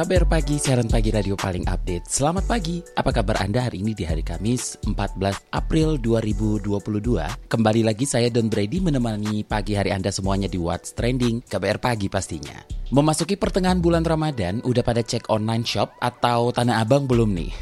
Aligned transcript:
KBR 0.00 0.32
Pagi, 0.32 0.56
siaran 0.56 0.88
pagi 0.88 1.12
radio 1.12 1.36
paling 1.36 1.68
update. 1.68 2.08
Selamat 2.08 2.48
pagi, 2.48 2.80
apa 2.96 3.12
kabar 3.12 3.44
Anda 3.44 3.68
hari 3.68 3.84
ini 3.84 3.92
di 3.92 4.08
hari 4.08 4.24
Kamis 4.24 4.80
14 4.88 5.52
April 5.52 6.00
2022? 6.00 7.20
Kembali 7.52 7.84
lagi 7.84 8.08
saya 8.08 8.32
Don 8.32 8.48
Brady 8.48 8.80
menemani 8.80 9.44
pagi 9.44 9.76
hari 9.76 9.92
Anda 9.92 10.08
semuanya 10.08 10.48
di 10.48 10.56
What's 10.56 10.96
Trending, 10.96 11.44
KBR 11.44 11.84
Pagi 11.84 12.08
pastinya. 12.08 12.64
Memasuki 12.96 13.36
pertengahan 13.36 13.84
bulan 13.84 14.00
Ramadan, 14.00 14.64
udah 14.64 14.80
pada 14.80 15.04
cek 15.04 15.28
online 15.28 15.68
shop 15.68 15.92
atau 16.00 16.48
Tanah 16.48 16.80
Abang 16.80 17.04
belum 17.04 17.36
nih? 17.36 17.52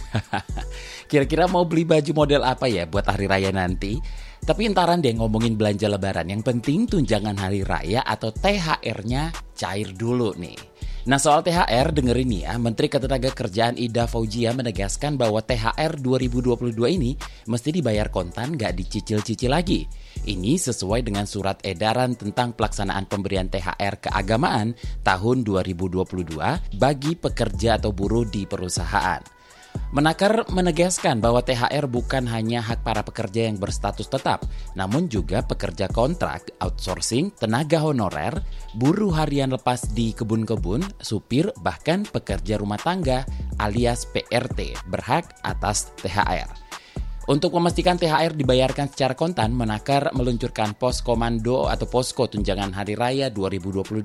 Kira-kira 1.10 1.50
mau 1.50 1.66
beli 1.66 1.82
baju 1.90 2.22
model 2.22 2.46
apa 2.46 2.70
ya 2.70 2.86
buat 2.86 3.02
hari 3.02 3.26
raya 3.26 3.50
nanti? 3.50 3.98
Tapi 4.46 4.62
entaran 4.62 5.02
deh 5.02 5.10
ngomongin 5.18 5.58
belanja 5.58 5.90
lebaran, 5.90 6.30
yang 6.30 6.46
penting 6.46 6.86
tunjangan 6.86 7.34
hari 7.34 7.66
raya 7.66 8.06
atau 8.06 8.30
THR-nya 8.30 9.34
cair 9.58 9.90
dulu 9.90 10.38
nih. 10.38 10.77
Nah 11.08 11.16
soal 11.16 11.40
THR 11.40 11.96
dengerin 11.96 12.28
nih 12.28 12.40
ya, 12.44 12.60
Menteri 12.60 12.92
Ketenagakerjaan 12.92 13.80
Ida 13.80 14.04
Fauzia 14.04 14.52
menegaskan 14.52 15.16
bahwa 15.16 15.40
THR 15.40 15.96
2022 16.04 16.76
ini 17.00 17.16
mesti 17.48 17.72
dibayar 17.72 18.12
kontan 18.12 18.60
gak 18.60 18.76
dicicil-cicil 18.76 19.48
lagi. 19.48 19.88
Ini 20.28 20.60
sesuai 20.60 21.00
dengan 21.08 21.24
surat 21.24 21.64
edaran 21.64 22.12
tentang 22.12 22.52
pelaksanaan 22.52 23.08
pemberian 23.08 23.48
THR 23.48 24.04
keagamaan 24.04 24.76
tahun 25.00 25.48
2022 25.48 26.76
bagi 26.76 27.16
pekerja 27.16 27.80
atau 27.80 27.96
buruh 27.96 28.28
di 28.28 28.44
perusahaan. 28.44 29.37
Menakar 29.88 30.44
menegaskan 30.52 31.24
bahwa 31.24 31.40
THR 31.40 31.88
bukan 31.88 32.28
hanya 32.28 32.60
hak 32.60 32.84
para 32.84 33.00
pekerja 33.00 33.48
yang 33.48 33.56
berstatus 33.56 34.06
tetap, 34.06 34.44
namun 34.76 35.08
juga 35.08 35.40
pekerja 35.40 35.88
kontrak, 35.88 36.52
outsourcing, 36.60 37.32
tenaga 37.32 37.80
honorer, 37.80 38.36
buruh 38.76 39.16
harian 39.16 39.48
lepas 39.48 39.88
di 39.96 40.12
kebun-kebun, 40.12 40.84
supir, 41.00 41.48
bahkan 41.64 42.04
pekerja 42.04 42.60
rumah 42.60 42.78
tangga 42.78 43.24
alias 43.56 44.04
PRT 44.12 44.76
berhak 44.92 45.32
atas 45.40 45.90
THR. 46.04 46.67
Untuk 47.28 47.52
memastikan 47.60 48.00
THR 48.00 48.32
dibayarkan 48.32 48.88
secara 48.88 49.12
kontan, 49.12 49.52
Menakar 49.52 50.16
meluncurkan 50.16 50.72
pos 50.80 51.04
komando 51.04 51.68
atau 51.68 51.84
posko 51.84 52.24
tunjangan 52.24 52.72
hari 52.72 52.96
raya 52.96 53.28
2022. 53.28 54.00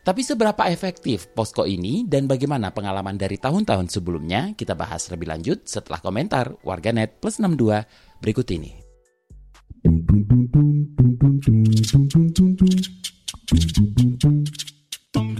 Tapi 0.00 0.20
seberapa 0.20 0.64
efektif 0.68 1.32
posko 1.32 1.64
ini 1.64 2.04
dan 2.04 2.28
bagaimana 2.28 2.68
pengalaman 2.68 3.16
dari 3.16 3.40
tahun-tahun 3.40 3.88
sebelumnya 3.88 4.52
kita 4.52 4.76
bahas 4.76 5.08
lebih 5.08 5.24
lanjut 5.24 5.64
setelah 5.64 6.04
komentar 6.04 6.52
warganet 6.68 7.16
plus 7.16 7.40
62 7.40 8.20
berikut 8.20 8.44
ini. 8.52 8.76
tum, 11.82 12.08
tum, 12.08 12.32
tum, 12.32 12.56
tum, 12.56 14.16
tum. 14.18 14.39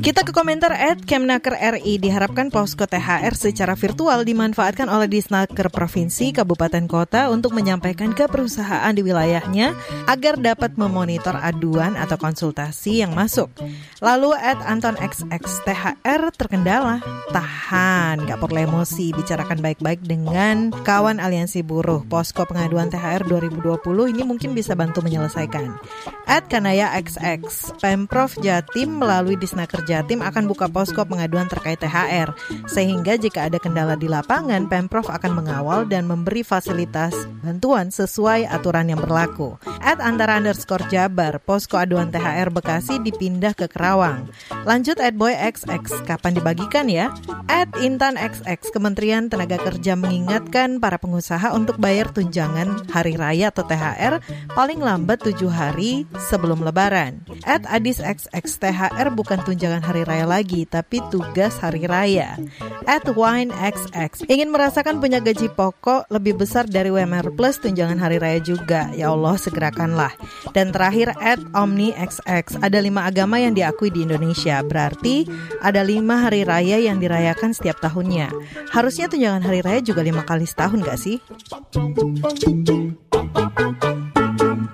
Kita 0.00 0.24
ke 0.24 0.32
komentar 0.32 0.72
at 0.72 1.04
Kemnaker 1.04 1.52
RI 1.76 2.00
diharapkan 2.00 2.48
posko 2.48 2.88
THR 2.88 3.36
secara 3.36 3.76
virtual 3.76 4.24
dimanfaatkan 4.24 4.88
oleh 4.88 5.04
Disnaker 5.04 5.68
Provinsi, 5.68 6.32
Kabupaten 6.32 6.88
Kota 6.88 7.28
untuk 7.28 7.52
menyampaikan 7.52 8.16
ke 8.16 8.24
perusahaan 8.24 8.88
di 8.96 9.04
wilayahnya 9.04 9.76
agar 10.08 10.40
dapat 10.40 10.80
memonitor 10.80 11.36
aduan 11.36 12.00
atau 12.00 12.16
konsultasi 12.16 13.04
yang 13.04 13.12
masuk. 13.12 13.52
Lalu 14.00 14.32
at 14.40 14.56
Anton 14.64 14.96
XX 14.96 15.68
THR 15.68 16.32
terkendala. 16.32 17.04
Tahan, 17.28 18.24
gak 18.24 18.40
perlu 18.40 18.56
emosi, 18.56 19.12
bicarakan 19.12 19.60
baik-baik 19.60 20.00
dengan 20.00 20.72
kawan 20.80 21.20
aliansi 21.20 21.60
buruh. 21.60 22.08
Posko 22.08 22.48
pengaduan 22.48 22.88
THR 22.88 23.28
2020 23.28 24.16
ini 24.16 24.24
mungkin 24.24 24.56
bisa 24.56 24.72
bantu 24.72 25.04
menyelesaikan. 25.04 25.76
At 26.24 26.48
Kanaya 26.48 26.96
XX, 26.96 27.44
Pemprov 27.84 28.32
Jatim 28.40 28.96
melalui 28.96 29.36
Disnaker 29.36 29.89
Jatim 29.90 30.22
akan 30.22 30.46
buka 30.46 30.70
posko 30.70 31.02
pengaduan 31.02 31.50
terkait 31.50 31.82
THR, 31.82 32.30
sehingga 32.70 33.18
jika 33.18 33.50
ada 33.50 33.58
kendala 33.58 33.98
di 33.98 34.06
lapangan, 34.06 34.70
Pemprov 34.70 35.10
akan 35.10 35.42
mengawal 35.42 35.90
dan 35.90 36.06
memberi 36.06 36.46
fasilitas 36.46 37.10
bantuan 37.42 37.90
sesuai 37.90 38.46
aturan 38.46 38.86
yang 38.86 39.02
berlaku. 39.02 39.58
At 39.82 39.98
antara 39.98 40.38
underscore 40.38 40.86
Jabar, 40.86 41.42
posko 41.42 41.74
aduan 41.74 42.14
THR 42.14 42.54
Bekasi 42.54 43.02
dipindah 43.02 43.58
ke 43.58 43.66
Kerawang. 43.66 44.30
Lanjut 44.62 45.02
at 45.02 45.18
Boy 45.18 45.34
XX, 45.34 46.06
kapan 46.06 46.38
dibagikan 46.38 46.86
ya? 46.86 47.10
At 47.50 47.74
Intan 47.82 48.14
XX, 48.14 48.70
Kementerian 48.70 49.26
Tenaga 49.26 49.58
Kerja 49.58 49.98
mengingatkan 49.98 50.78
para 50.78 51.02
pengusaha 51.02 51.50
untuk 51.50 51.82
bayar 51.82 52.14
tunjangan 52.14 52.86
hari 52.94 53.18
raya 53.18 53.50
atau 53.50 53.66
THR 53.66 54.22
paling 54.54 54.78
lambat 54.78 55.24
tujuh 55.26 55.50
hari 55.50 56.06
sebelum 56.30 56.62
lebaran. 56.62 57.24
At 57.42 57.66
Adis 57.66 57.98
XX, 57.98 58.46
THR 58.46 59.08
bukan 59.16 59.40
tunjangan 59.42 59.79
hari 59.82 60.06
raya 60.06 60.28
lagi, 60.28 60.64
tapi 60.68 61.02
tugas 61.08 61.58
hari 61.58 61.84
raya. 61.84 62.36
At 62.84 63.04
Wine 63.08 63.52
XX 63.52 64.28
ingin 64.28 64.52
merasakan 64.52 65.00
punya 65.00 65.18
gaji 65.20 65.50
pokok 65.52 66.08
lebih 66.12 66.40
besar 66.40 66.68
dari 66.68 66.92
WMR 66.92 67.32
Plus 67.34 67.58
tunjangan 67.58 67.98
hari 67.98 68.20
raya 68.20 68.40
juga. 68.40 68.92
Ya 68.94 69.10
Allah, 69.12 69.36
segerakanlah. 69.40 70.12
Dan 70.52 70.70
terakhir 70.70 71.12
at 71.18 71.40
Omni 71.56 71.92
XX 71.96 72.60
ada 72.60 72.78
lima 72.80 73.08
agama 73.08 73.40
yang 73.40 73.56
diakui 73.56 73.88
di 73.88 74.04
Indonesia. 74.04 74.60
Berarti 74.64 75.24
ada 75.64 75.80
lima 75.84 76.24
hari 76.28 76.44
raya 76.44 76.80
yang 76.80 77.00
dirayakan 77.00 77.56
setiap 77.56 77.80
tahunnya. 77.80 78.32
Harusnya 78.70 79.08
tunjangan 79.08 79.42
hari 79.44 79.60
raya 79.64 79.80
juga 79.80 80.04
lima 80.04 80.22
kali 80.24 80.44
setahun 80.44 80.80
gak 80.84 80.98
sih? 81.00 81.16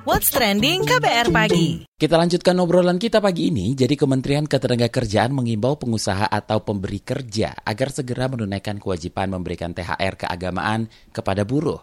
What's 0.06 0.30
Trending 0.30 0.86
KBR 0.86 1.34
Pagi 1.34 1.82
Kita 1.82 2.14
lanjutkan 2.14 2.54
obrolan 2.62 2.94
kita 2.94 3.18
pagi 3.18 3.50
ini. 3.50 3.74
Jadi 3.74 3.98
Kementerian 3.98 4.46
Ketenagakerjaan 4.46 5.34
mengimbau 5.34 5.82
pengusaha 5.82 6.30
atau 6.30 6.62
pemberi 6.62 7.02
kerja 7.02 7.50
agar 7.66 7.90
segera 7.90 8.30
menunaikan 8.30 8.78
kewajiban 8.78 9.34
memberikan 9.34 9.74
THR 9.74 10.14
keagamaan 10.14 10.86
kepada 11.10 11.42
buruh. 11.42 11.82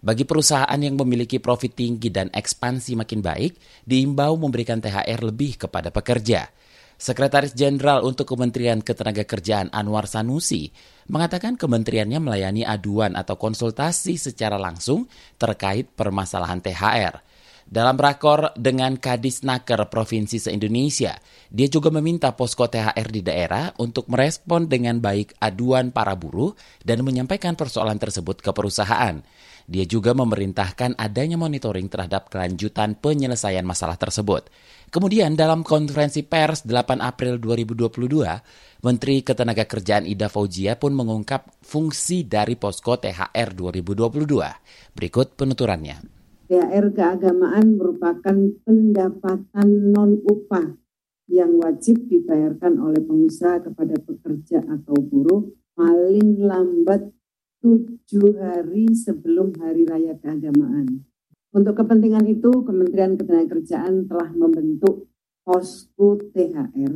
Bagi 0.00 0.24
perusahaan 0.24 0.80
yang 0.80 0.96
memiliki 0.96 1.44
profit 1.44 1.76
tinggi 1.76 2.08
dan 2.08 2.32
ekspansi 2.32 2.96
makin 2.96 3.20
baik, 3.20 3.84
diimbau 3.84 4.40
memberikan 4.40 4.80
THR 4.80 5.20
lebih 5.28 5.68
kepada 5.68 5.92
pekerja. 5.92 6.48
Sekretaris 6.96 7.52
Jenderal 7.52 8.00
untuk 8.00 8.32
Kementerian 8.32 8.80
Ketenagakerjaan 8.80 9.76
Anwar 9.76 10.08
Sanusi 10.08 10.72
mengatakan 11.12 11.60
kementeriannya 11.60 12.16
melayani 12.16 12.64
aduan 12.64 13.12
atau 13.12 13.36
konsultasi 13.36 14.16
secara 14.16 14.56
langsung 14.56 15.04
terkait 15.36 15.92
permasalahan 15.92 16.64
THR. 16.64 17.27
Dalam 17.68 18.00
rakor 18.00 18.56
dengan 18.56 18.96
Kadis 18.96 19.44
Naker 19.44 19.92
Provinsi 19.92 20.40
se-Indonesia, 20.40 21.12
dia 21.52 21.68
juga 21.68 21.92
meminta 21.92 22.32
posko 22.32 22.64
THR 22.64 23.12
di 23.12 23.20
daerah 23.20 23.76
untuk 23.76 24.08
merespon 24.08 24.64
dengan 24.64 24.96
baik 25.04 25.36
aduan 25.36 25.92
para 25.92 26.16
buruh 26.16 26.56
dan 26.80 27.04
menyampaikan 27.04 27.60
persoalan 27.60 28.00
tersebut 28.00 28.40
ke 28.40 28.56
perusahaan. 28.56 29.20
Dia 29.68 29.84
juga 29.84 30.16
memerintahkan 30.16 30.96
adanya 30.96 31.36
monitoring 31.36 31.92
terhadap 31.92 32.32
kelanjutan 32.32 32.96
penyelesaian 32.96 33.68
masalah 33.68 34.00
tersebut. 34.00 34.48
Kemudian 34.88 35.36
dalam 35.36 35.60
konferensi 35.60 36.24
pers 36.24 36.64
8 36.64 37.04
April 37.04 37.36
2022, 37.36 38.80
Menteri 38.80 39.20
Ketenagakerjaan 39.20 40.08
Ida 40.08 40.32
Fauzia 40.32 40.80
pun 40.80 40.96
mengungkap 40.96 41.60
fungsi 41.60 42.24
dari 42.24 42.56
posko 42.56 42.96
THR 42.96 43.52
2022. 43.52 44.96
Berikut 44.96 45.36
penuturannya. 45.36 46.17
THR 46.48 46.96
keagamaan 46.96 47.76
merupakan 47.76 48.36
pendapatan 48.64 49.92
non-upah 49.92 50.80
yang 51.28 51.60
wajib 51.60 52.08
dibayarkan 52.08 52.80
oleh 52.80 53.04
pengusaha 53.04 53.60
kepada 53.68 54.00
pekerja 54.00 54.64
atau 54.64 54.96
buruh 54.96 55.44
paling 55.76 56.40
lambat 56.40 57.12
tujuh 57.60 58.40
hari 58.40 58.88
sebelum 58.96 59.52
Hari 59.60 59.84
Raya 59.84 60.16
Keagamaan. 60.16 61.04
Untuk 61.52 61.76
kepentingan 61.76 62.24
itu, 62.24 62.64
Kementerian 62.64 63.20
Ketenagakerjaan 63.20 64.08
telah 64.08 64.32
membentuk 64.32 65.12
posko 65.44 66.16
THR 66.32 66.92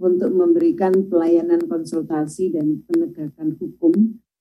untuk 0.00 0.30
memberikan 0.32 1.12
pelayanan 1.12 1.60
konsultasi 1.68 2.56
dan 2.56 2.80
penegakan 2.88 3.52
hukum 3.60 3.92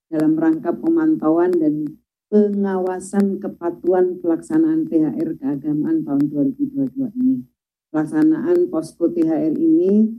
dalam 0.08 0.40
rangka 0.40 0.72
pemantauan 0.72 1.52
dan 1.52 2.00
pengawasan 2.28 3.40
kepatuhan 3.40 4.20
pelaksanaan 4.20 4.84
THR 4.92 5.40
keagamaan 5.40 6.04
tahun 6.04 6.28
2022 6.28 7.16
ini. 7.24 7.48
Pelaksanaan 7.88 8.68
posko 8.68 9.08
THR 9.08 9.56
ini 9.56 10.12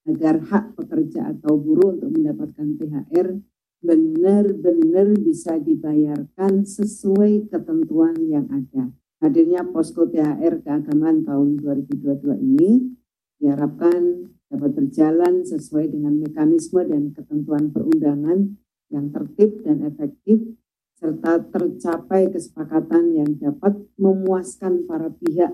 agar 0.06 0.38
hak 0.38 0.78
pekerja 0.78 1.34
atau 1.34 1.58
buruh 1.58 1.98
untuk 1.98 2.14
mendapatkan 2.14 2.78
THR 2.78 3.42
benar-benar 3.86 5.14
bisa 5.18 5.58
dibayarkan 5.62 6.66
sesuai 6.66 7.50
ketentuan 7.50 8.18
yang 8.26 8.50
ada. 8.50 8.94
Hadirnya 9.22 9.66
posko 9.66 10.06
THR 10.06 10.62
keagamaan 10.62 11.26
tahun 11.26 11.58
2022 11.62 12.46
ini 12.46 12.94
diharapkan 13.42 14.30
dapat 14.50 14.72
berjalan 14.78 15.42
sesuai 15.42 15.90
dengan 15.90 16.22
mekanisme 16.22 16.86
dan 16.86 17.14
ketentuan 17.14 17.74
perundangan 17.74 18.58
yang 18.94 19.10
tertib 19.10 19.66
dan 19.66 19.82
efektif 19.90 20.46
serta 20.96 21.44
tercapai 21.52 22.32
kesepakatan 22.32 23.12
yang 23.12 23.36
dapat 23.36 23.76
memuaskan 24.00 24.88
para 24.88 25.12
pihak 25.12 25.52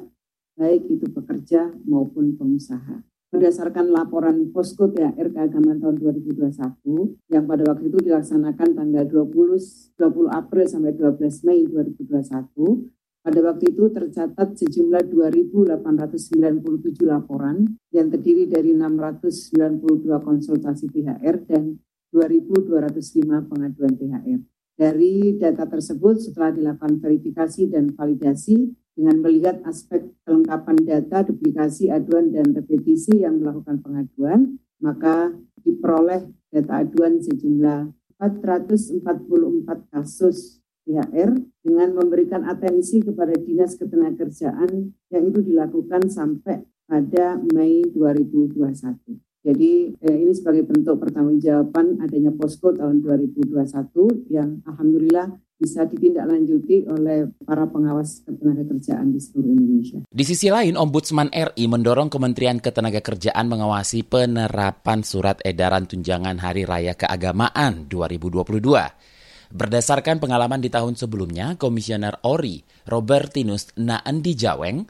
baik 0.60 0.86
itu 0.92 1.08
pekerja 1.10 1.74
maupun 1.88 2.38
pengusaha 2.38 3.02
berdasarkan 3.32 3.96
laporan 3.96 4.52
Posko 4.52 4.92
THR 4.92 5.32
Keagamaan 5.32 5.80
tahun 5.80 5.96
2021 6.04 7.32
yang 7.32 7.48
pada 7.48 7.64
waktu 7.72 7.88
itu 7.88 8.00
dilaksanakan 8.04 8.70
tanggal 8.76 9.04
20 9.08 9.96
20 9.96 10.28
April 10.28 10.66
sampai 10.68 10.92
12 10.94 11.48
Mei 11.48 11.64
2021 11.64 12.92
pada 13.22 13.40
waktu 13.46 13.66
itu 13.72 13.86
tercatat 13.88 14.58
sejumlah 14.58 15.08
2.897 15.14 17.06
laporan 17.06 17.78
yang 17.94 18.10
terdiri 18.10 18.50
dari 18.50 18.74
692 18.74 20.10
konsultasi 20.26 20.90
THR 20.90 21.36
dan 21.46 21.78
2.205 22.12 23.48
pengaduan 23.48 23.94
THR. 23.96 24.42
Dari 24.74 25.38
data 25.38 25.70
tersebut 25.70 26.18
setelah 26.18 26.50
dilakukan 26.50 26.98
verifikasi 26.98 27.70
dan 27.70 27.94
validasi, 27.94 28.74
dengan 28.96 29.24
melihat 29.24 29.64
aspek 29.64 30.04
kelengkapan 30.28 30.78
data, 30.84 31.24
duplikasi, 31.24 31.90
aduan, 31.90 32.32
dan 32.36 32.52
repetisi 32.52 33.24
yang 33.24 33.40
melakukan 33.40 33.80
pengaduan, 33.80 34.60
maka 34.84 35.32
diperoleh 35.64 36.28
data 36.52 36.84
aduan 36.84 37.22
sejumlah 37.24 37.94
444 38.20 39.94
kasus 39.94 40.62
THR 40.86 41.32
dengan 41.62 41.90
memberikan 41.94 42.46
atensi 42.46 43.02
kepada 43.02 43.38
Dinas 43.38 43.78
Ketenagakerjaan 43.78 44.94
yang 45.14 45.24
itu 45.30 45.40
dilakukan 45.46 46.10
sampai 46.10 46.66
pada 46.90 47.40
Mei 47.54 47.86
2021. 47.94 49.32
Jadi 49.42 49.98
eh, 49.98 50.18
ini 50.22 50.34
sebagai 50.38 50.70
bentuk 50.70 51.02
pertanggungjawaban 51.02 51.98
adanya 51.98 52.30
posko 52.30 52.78
tahun 52.78 53.02
2021 53.02 54.30
yang 54.30 54.62
alhamdulillah 54.70 55.34
bisa 55.62 55.86
ditindaklanjuti 55.86 56.90
oleh 56.90 57.30
para 57.46 57.70
pengawas 57.70 58.26
ketenagakerjaan 58.26 59.14
di 59.14 59.22
seluruh 59.22 59.54
Indonesia. 59.54 60.02
Di 60.10 60.24
sisi 60.26 60.50
lain, 60.50 60.74
Ombudsman 60.74 61.30
RI 61.30 61.70
mendorong 61.70 62.10
Kementerian 62.10 62.58
Ketenagakerjaan 62.58 63.46
mengawasi 63.46 64.02
penerapan 64.02 65.06
surat 65.06 65.38
edaran 65.46 65.86
tunjangan 65.86 66.42
Hari 66.42 66.66
Raya 66.66 66.98
Keagamaan 66.98 67.86
2022. 67.86 69.54
Berdasarkan 69.54 70.18
pengalaman 70.18 70.64
di 70.64 70.74
tahun 70.74 70.98
sebelumnya, 70.98 71.60
Komisioner 71.62 72.26
ORI, 72.26 72.88
Robertinus 72.90 73.70
Naendi 73.78 74.34
Jaweng, 74.34 74.90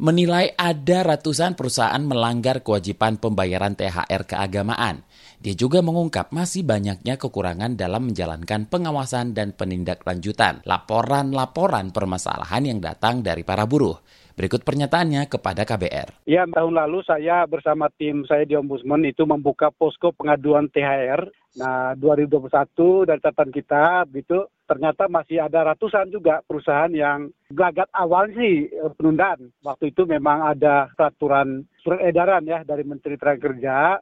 menilai 0.00 0.56
ada 0.56 1.04
ratusan 1.04 1.60
perusahaan 1.60 2.00
melanggar 2.00 2.64
kewajiban 2.64 3.20
pembayaran 3.20 3.76
THR 3.76 4.24
keagamaan. 4.24 5.04
Dia 5.44 5.52
juga 5.52 5.84
mengungkap 5.84 6.32
masih 6.32 6.64
banyaknya 6.64 7.20
kekurangan 7.20 7.76
dalam 7.76 8.08
menjalankan 8.08 8.64
pengawasan 8.64 9.36
dan 9.36 9.52
penindaklanjutan 9.52 10.64
laporan-laporan 10.64 11.92
permasalahan 11.92 12.64
yang 12.64 12.80
datang 12.80 13.20
dari 13.20 13.44
para 13.44 13.68
buruh. 13.68 14.00
Berikut 14.40 14.64
pernyataannya 14.64 15.28
kepada 15.28 15.68
KBR. 15.68 16.24
Ya, 16.24 16.48
tahun 16.48 16.72
lalu 16.72 17.04
saya 17.04 17.44
bersama 17.44 17.92
tim 17.92 18.24
saya 18.24 18.48
di 18.48 18.56
Ombudsman 18.56 19.04
itu 19.04 19.28
membuka 19.28 19.68
posko 19.68 20.16
pengaduan 20.16 20.72
THR. 20.72 21.28
Nah, 21.60 21.92
2021 22.00 23.04
dari 23.04 23.20
catatan 23.20 23.50
kita 23.52 24.08
itu 24.16 24.48
ternyata 24.70 25.10
masih 25.10 25.42
ada 25.42 25.74
ratusan 25.74 26.14
juga 26.14 26.46
perusahaan 26.46 26.94
yang 26.94 27.34
gelagat 27.50 27.90
awal 27.90 28.30
sih 28.30 28.70
eh, 28.70 28.92
penundaan. 28.94 29.50
Waktu 29.66 29.90
itu 29.90 30.06
memang 30.06 30.54
ada 30.54 30.86
peraturan 30.94 31.66
surat 31.82 32.06
edaran 32.06 32.46
ya 32.46 32.62
dari 32.62 32.86
Menteri 32.86 33.18
Tenaga 33.18 33.50
Kerja 33.50 33.98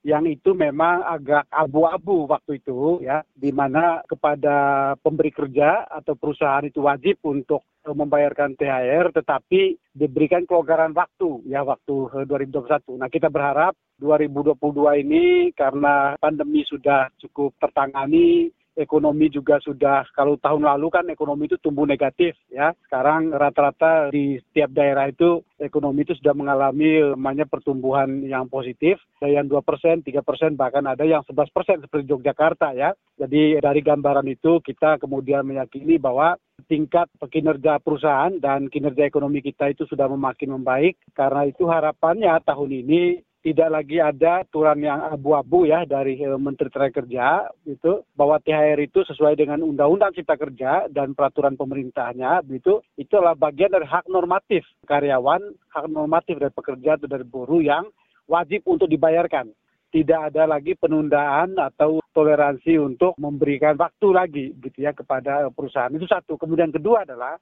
yang 0.00 0.24
itu 0.24 0.56
memang 0.56 1.04
agak 1.04 1.44
abu-abu 1.52 2.24
waktu 2.24 2.56
itu 2.56 3.04
ya 3.04 3.20
di 3.36 3.52
mana 3.52 4.00
kepada 4.08 4.92
pemberi 4.96 5.28
kerja 5.28 5.84
atau 5.92 6.16
perusahaan 6.16 6.64
itu 6.64 6.80
wajib 6.80 7.20
untuk 7.28 7.60
membayarkan 7.84 8.56
THR 8.56 9.12
tetapi 9.12 9.76
diberikan 9.92 10.44
kelonggaran 10.48 10.96
waktu 10.96 11.44
ya 11.48 11.64
waktu 11.64 12.24
2021. 12.28 12.96
Nah, 12.96 13.08
kita 13.12 13.28
berharap 13.28 13.76
2022 14.00 15.04
ini 15.04 15.24
karena 15.52 16.16
pandemi 16.16 16.64
sudah 16.64 17.12
cukup 17.20 17.56
tertangani 17.60 18.48
ekonomi 18.78 19.30
juga 19.30 19.58
sudah 19.60 20.06
kalau 20.14 20.38
tahun 20.38 20.66
lalu 20.66 20.86
kan 20.92 21.06
ekonomi 21.10 21.50
itu 21.50 21.58
tumbuh 21.58 21.86
negatif 21.86 22.36
ya. 22.52 22.70
Sekarang 22.86 23.34
rata-rata 23.34 24.10
di 24.14 24.38
setiap 24.50 24.70
daerah 24.74 25.10
itu 25.10 25.42
ekonomi 25.58 26.06
itu 26.06 26.16
sudah 26.18 26.34
mengalami 26.34 27.02
namanya 27.14 27.44
pertumbuhan 27.46 28.22
yang 28.24 28.46
positif. 28.46 28.98
Ada 29.20 29.42
yang 29.42 29.46
2 29.52 29.60
persen, 29.60 30.00
3 30.00 30.24
persen, 30.24 30.56
bahkan 30.56 30.84
ada 30.88 31.04
yang 31.04 31.20
11 31.26 31.52
persen 31.52 31.76
seperti 31.84 32.08
Yogyakarta 32.08 32.72
ya. 32.72 32.90
Jadi 33.20 33.60
dari 33.60 33.80
gambaran 33.84 34.26
itu 34.26 34.64
kita 34.64 34.96
kemudian 34.96 35.44
meyakini 35.44 36.00
bahwa 36.00 36.40
tingkat 36.68 37.08
kinerja 37.28 37.80
perusahaan 37.80 38.32
dan 38.40 38.72
kinerja 38.72 39.04
ekonomi 39.04 39.44
kita 39.44 39.68
itu 39.72 39.84
sudah 39.84 40.08
semakin 40.08 40.56
membaik. 40.56 40.96
Karena 41.12 41.44
itu 41.44 41.68
harapannya 41.68 42.32
tahun 42.44 42.70
ini 42.72 43.20
tidak 43.40 43.72
lagi 43.72 43.96
ada 43.96 44.44
aturan 44.44 44.84
yang 44.84 45.00
abu-abu 45.00 45.64
ya 45.64 45.88
dari 45.88 46.20
uh, 46.20 46.36
Menteri 46.36 46.68
Tenaga 46.68 47.00
Kerja 47.00 47.48
itu 47.64 48.04
bahwa 48.12 48.36
THR 48.36 48.76
itu 48.84 49.00
sesuai 49.08 49.40
dengan 49.40 49.64
Undang-Undang 49.64 50.12
Cipta 50.12 50.36
Kerja 50.36 50.92
dan 50.92 51.16
peraturan 51.16 51.56
pemerintahnya 51.56 52.44
itu 52.52 52.84
itu 53.00 53.12
adalah 53.16 53.36
bagian 53.40 53.72
dari 53.72 53.88
hak 53.88 54.12
normatif 54.12 54.68
karyawan, 54.84 55.40
hak 55.72 55.86
normatif 55.88 56.36
dari 56.36 56.52
pekerja 56.52 57.00
atau 57.00 57.08
dari 57.08 57.24
buruh 57.24 57.64
yang 57.64 57.88
wajib 58.28 58.60
untuk 58.68 58.92
dibayarkan. 58.92 59.48
Tidak 59.90 60.30
ada 60.30 60.46
lagi 60.46 60.78
penundaan 60.78 61.58
atau 61.58 61.98
toleransi 62.14 62.78
untuk 62.78 63.18
memberikan 63.18 63.74
waktu 63.74 64.06
lagi 64.14 64.46
gitu 64.62 64.86
ya 64.86 64.94
kepada 64.94 65.50
perusahaan. 65.50 65.90
Itu 65.90 66.06
satu. 66.06 66.38
Kemudian 66.38 66.70
kedua 66.70 67.02
adalah 67.02 67.34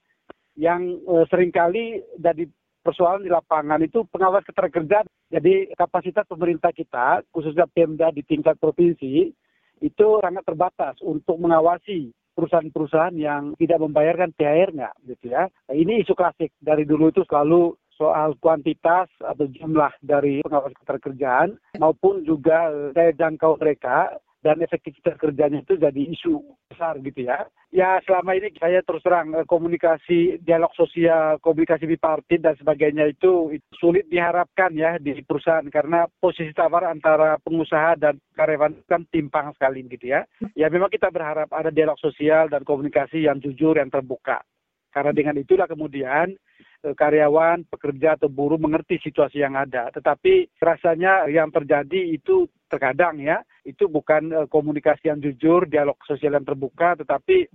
yang 0.56 0.96
uh, 1.04 1.28
sering 1.28 1.52
kali 1.52 2.00
dari 2.16 2.48
persoalan 2.88 3.20
di 3.20 3.28
lapangan 3.28 3.84
itu 3.84 4.08
pengawas 4.08 4.40
ketenagakerjaan. 4.48 5.04
Jadi 5.28 5.76
kapasitas 5.76 6.24
pemerintah 6.24 6.72
kita, 6.72 7.20
khususnya 7.28 7.68
Pemda 7.68 8.08
di 8.08 8.24
tingkat 8.24 8.56
provinsi, 8.56 9.28
itu 9.84 10.06
sangat 10.24 10.48
terbatas 10.48 10.96
untuk 11.04 11.36
mengawasi 11.36 12.08
perusahaan-perusahaan 12.32 13.12
yang 13.12 13.52
tidak 13.60 13.84
membayarkan 13.84 14.32
THR 14.32 14.72
nggak 14.72 14.94
gitu 15.04 15.36
ya. 15.36 15.52
Ini 15.68 16.00
isu 16.00 16.16
klasik 16.16 16.56
dari 16.56 16.88
dulu 16.88 17.12
itu 17.12 17.28
selalu 17.28 17.76
soal 17.98 18.38
kuantitas 18.38 19.10
atau 19.18 19.44
jumlah 19.50 19.90
dari 20.00 20.38
pengawas 20.46 20.70
ketenagakerjaan 20.80 21.58
maupun 21.82 22.22
juga 22.22 22.70
daya 22.94 23.10
jangkau 23.10 23.58
mereka 23.58 24.16
dan 24.38 24.62
efektivitas 24.62 25.18
kerjanya 25.18 25.66
itu 25.66 25.74
jadi 25.74 26.02
isu 26.14 26.38
besar 26.70 26.98
gitu 27.02 27.26
ya. 27.26 27.42
Ya 27.74 27.98
selama 28.06 28.38
ini 28.38 28.54
saya 28.56 28.80
terus 28.86 29.02
terang 29.02 29.34
eh, 29.34 29.44
komunikasi 29.44 30.38
dialog 30.46 30.70
sosial, 30.78 31.42
komunikasi 31.42 31.90
bipartit 31.90 32.40
dan 32.40 32.54
sebagainya 32.54 33.10
itu, 33.10 33.50
itu 33.58 33.66
sulit 33.76 34.06
diharapkan 34.06 34.70
ya 34.78 34.96
di 35.02 35.18
perusahaan 35.26 35.66
karena 35.66 36.06
posisi 36.22 36.54
tawar 36.54 36.86
antara 36.86 37.36
pengusaha 37.42 37.98
dan 37.98 38.16
karyawan 38.38 38.78
kan 38.86 39.02
timpang 39.10 39.50
sekali 39.58 39.82
gitu 39.90 40.14
ya. 40.14 40.22
Ya 40.54 40.70
memang 40.70 40.88
kita 40.88 41.10
berharap 41.10 41.50
ada 41.50 41.74
dialog 41.74 41.98
sosial 41.98 42.46
dan 42.46 42.62
komunikasi 42.62 43.26
yang 43.26 43.42
jujur 43.42 43.74
yang 43.74 43.90
terbuka. 43.90 44.40
Karena 44.88 45.12
dengan 45.12 45.36
itulah 45.36 45.66
kemudian 45.66 46.32
eh, 46.86 46.94
karyawan, 46.94 47.66
pekerja 47.66 48.14
atau 48.14 48.30
buruh 48.30 48.56
mengerti 48.56 49.02
situasi 49.02 49.42
yang 49.42 49.58
ada. 49.58 49.90
Tetapi 49.90 50.62
rasanya 50.62 51.26
yang 51.26 51.50
terjadi 51.50 52.14
itu 52.14 52.46
terkadang 52.68 53.18
ya 53.18 53.42
itu 53.64 53.88
bukan 53.88 54.32
uh, 54.32 54.46
komunikasi 54.46 55.08
yang 55.10 55.18
jujur, 55.18 55.64
dialog 55.66 55.96
sosial 56.04 56.36
yang 56.36 56.46
terbuka, 56.46 56.94
tetapi 57.00 57.48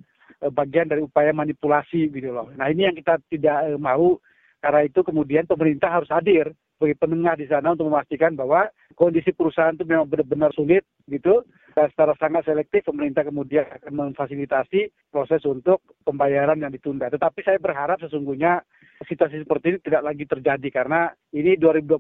uh, 0.44 0.52
bagian 0.52 0.90
dari 0.90 1.06
upaya 1.06 1.32
manipulasi 1.32 2.10
gitu 2.10 2.34
loh. 2.34 2.50
Nah 2.58 2.68
ini 2.74 2.90
yang 2.90 2.98
kita 2.98 3.22
tidak 3.30 3.58
uh, 3.70 3.80
mau 3.80 4.18
karena 4.64 4.82
itu 4.88 5.00
kemudian 5.04 5.44
pemerintah 5.44 5.92
harus 5.92 6.10
hadir 6.10 6.52
sebagai 6.76 7.00
penengah 7.00 7.36
di 7.40 7.48
sana 7.48 7.76
untuk 7.76 7.88
memastikan 7.88 8.36
bahwa 8.36 8.68
kondisi 8.96 9.32
perusahaan 9.32 9.76
itu 9.76 9.88
memang 9.88 10.08
benar-benar 10.08 10.52
sulit 10.52 10.84
gitu 11.08 11.44
dan 11.74 11.90
secara 11.90 12.14
sangat 12.22 12.46
selektif 12.46 12.86
pemerintah 12.86 13.26
kemudian 13.26 13.66
akan 13.66 14.14
memfasilitasi 14.14 15.10
proses 15.10 15.42
untuk 15.50 15.82
pembayaran 16.06 16.62
yang 16.62 16.70
ditunda. 16.70 17.10
Tetapi 17.10 17.42
saya 17.42 17.58
berharap 17.58 17.98
sesungguhnya 18.00 18.62
situasi 19.04 19.42
seperti 19.42 19.76
ini 19.76 19.80
tidak 19.82 20.04
lagi 20.06 20.26
terjadi 20.30 20.68
karena 20.70 21.10
ini 21.34 21.58
2022 21.58 22.00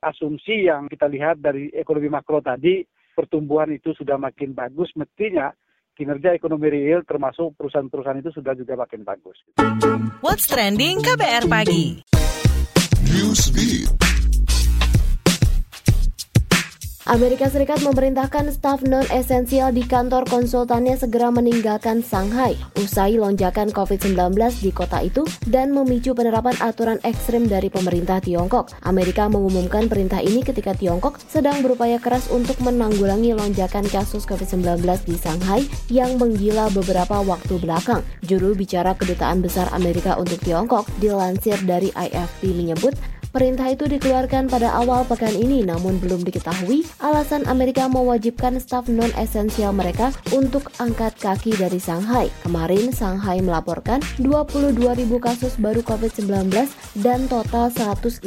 asumsi 0.00 0.70
yang 0.70 0.86
kita 0.86 1.10
lihat 1.10 1.42
dari 1.42 1.68
ekonomi 1.74 2.08
makro 2.08 2.38
tadi 2.40 2.86
pertumbuhan 3.12 3.74
itu 3.74 3.92
sudah 3.92 4.16
makin 4.16 4.54
bagus, 4.54 4.88
mestinya 4.96 5.52
kinerja 5.98 6.32
ekonomi 6.32 6.72
real 6.72 7.04
termasuk 7.04 7.52
perusahaan-perusahaan 7.60 8.22
itu 8.24 8.32
sudah 8.32 8.56
juga 8.56 8.78
makin 8.78 9.04
bagus. 9.04 9.36
What's 10.24 10.48
trending 10.48 11.04
KBR 11.04 11.44
pagi? 11.50 12.00
Newsbeat. 13.10 14.09
Amerika 17.08 17.48
Serikat 17.48 17.80
memerintahkan 17.80 18.52
staf 18.52 18.84
non-esensial 18.84 19.72
di 19.72 19.80
kantor 19.88 20.28
konsultannya 20.28 21.00
segera 21.00 21.32
meninggalkan 21.32 22.04
Shanghai 22.04 22.52
usai 22.76 23.16
lonjakan 23.16 23.72
COVID-19 23.72 24.36
di 24.60 24.68
kota 24.68 25.00
itu 25.00 25.24
dan 25.48 25.72
memicu 25.72 26.12
penerapan 26.12 26.52
aturan 26.60 27.00
ekstrim 27.00 27.48
dari 27.48 27.72
pemerintah 27.72 28.20
Tiongkok. 28.20 28.76
Amerika 28.84 29.32
mengumumkan 29.32 29.88
perintah 29.88 30.20
ini 30.20 30.44
ketika 30.44 30.76
Tiongkok 30.76 31.16
sedang 31.24 31.64
berupaya 31.64 31.96
keras 31.96 32.28
untuk 32.28 32.60
menanggulangi 32.60 33.32
lonjakan 33.32 33.88
kasus 33.88 34.28
COVID-19 34.28 34.84
di 35.08 35.16
Shanghai 35.16 35.64
yang 35.88 36.20
menggila 36.20 36.68
beberapa 36.68 37.24
waktu 37.24 37.56
belakang. 37.64 38.04
Juru 38.28 38.52
bicara 38.52 38.92
Kedutaan 38.92 39.40
Besar 39.40 39.72
Amerika 39.72 40.20
untuk 40.20 40.36
Tiongkok 40.44 40.84
dilansir 41.00 41.56
dari 41.64 41.88
IFP 41.96 42.52
menyebut 42.52 42.92
Perintah 43.30 43.70
itu 43.70 43.86
dikeluarkan 43.86 44.50
pada 44.50 44.74
awal 44.74 45.06
pekan 45.06 45.30
ini 45.30 45.62
namun 45.62 46.02
belum 46.02 46.26
diketahui 46.26 46.82
alasan 46.98 47.46
Amerika 47.46 47.86
mewajibkan 47.86 48.58
staf 48.58 48.90
non-esensial 48.90 49.70
mereka 49.70 50.10
untuk 50.34 50.74
angkat 50.82 51.14
kaki 51.14 51.54
dari 51.54 51.78
Shanghai. 51.78 52.26
Kemarin 52.42 52.90
Shanghai 52.90 53.38
melaporkan 53.38 54.02
22 54.18 54.74
ribu 54.74 55.22
kasus 55.22 55.54
baru 55.62 55.78
COVID-19 55.86 56.50
dan 57.06 57.30
total 57.30 57.70
166 57.70 58.26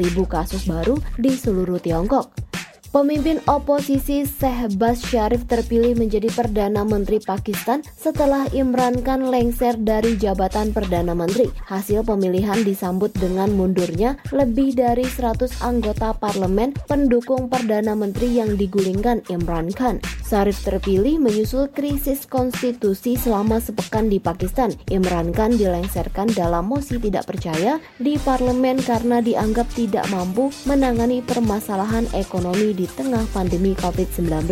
ribu 0.00 0.24
kasus 0.24 0.64
baru 0.64 0.96
di 1.20 1.36
seluruh 1.36 1.76
Tiongkok. 1.76 2.51
Pemimpin 2.92 3.40
oposisi 3.48 4.28
Shehbaz 4.28 5.00
Sharif 5.08 5.48
terpilih 5.48 5.96
menjadi 5.96 6.28
Perdana 6.28 6.84
Menteri 6.84 7.24
Pakistan 7.24 7.80
setelah 7.96 8.44
Imran 8.52 9.00
Khan 9.00 9.32
lengser 9.32 9.80
dari 9.80 10.20
jabatan 10.20 10.76
Perdana 10.76 11.16
Menteri. 11.16 11.48
Hasil 11.72 12.04
pemilihan 12.04 12.60
disambut 12.60 13.08
dengan 13.16 13.48
mundurnya 13.56 14.20
lebih 14.28 14.76
dari 14.76 15.08
100 15.08 15.64
anggota 15.64 16.12
parlemen 16.12 16.76
pendukung 16.84 17.48
Perdana 17.48 17.96
Menteri 17.96 18.36
yang 18.36 18.60
digulingkan 18.60 19.24
Imran 19.32 19.72
Khan. 19.72 19.96
Sharif 20.20 20.60
terpilih 20.60 21.16
menyusul 21.16 21.72
krisis 21.72 22.28
konstitusi 22.28 23.16
selama 23.16 23.56
sepekan 23.60 24.12
di 24.12 24.20
Pakistan. 24.20 24.68
Imran 24.92 25.32
Khan 25.32 25.56
dilengserkan 25.56 26.28
dalam 26.32 26.68
mosi 26.68 27.00
tidak 27.00 27.24
percaya 27.24 27.80
di 27.96 28.20
parlemen 28.20 28.84
karena 28.84 29.24
dianggap 29.24 29.68
tidak 29.72 30.04
mampu 30.12 30.52
menangani 30.68 31.24
permasalahan 31.24 32.04
ekonomi 32.16 32.72
di 32.72 32.81
di 32.82 32.90
tengah 32.98 33.22
pandemi 33.30 33.78
COVID-19. 33.78 34.50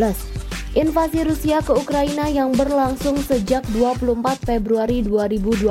Invasi 0.79 1.27
Rusia 1.27 1.59
ke 1.67 1.75
Ukraina 1.75 2.31
yang 2.31 2.55
berlangsung 2.55 3.19
sejak 3.19 3.67
24 3.75 4.23
Februari 4.47 5.03
2022 5.03 5.67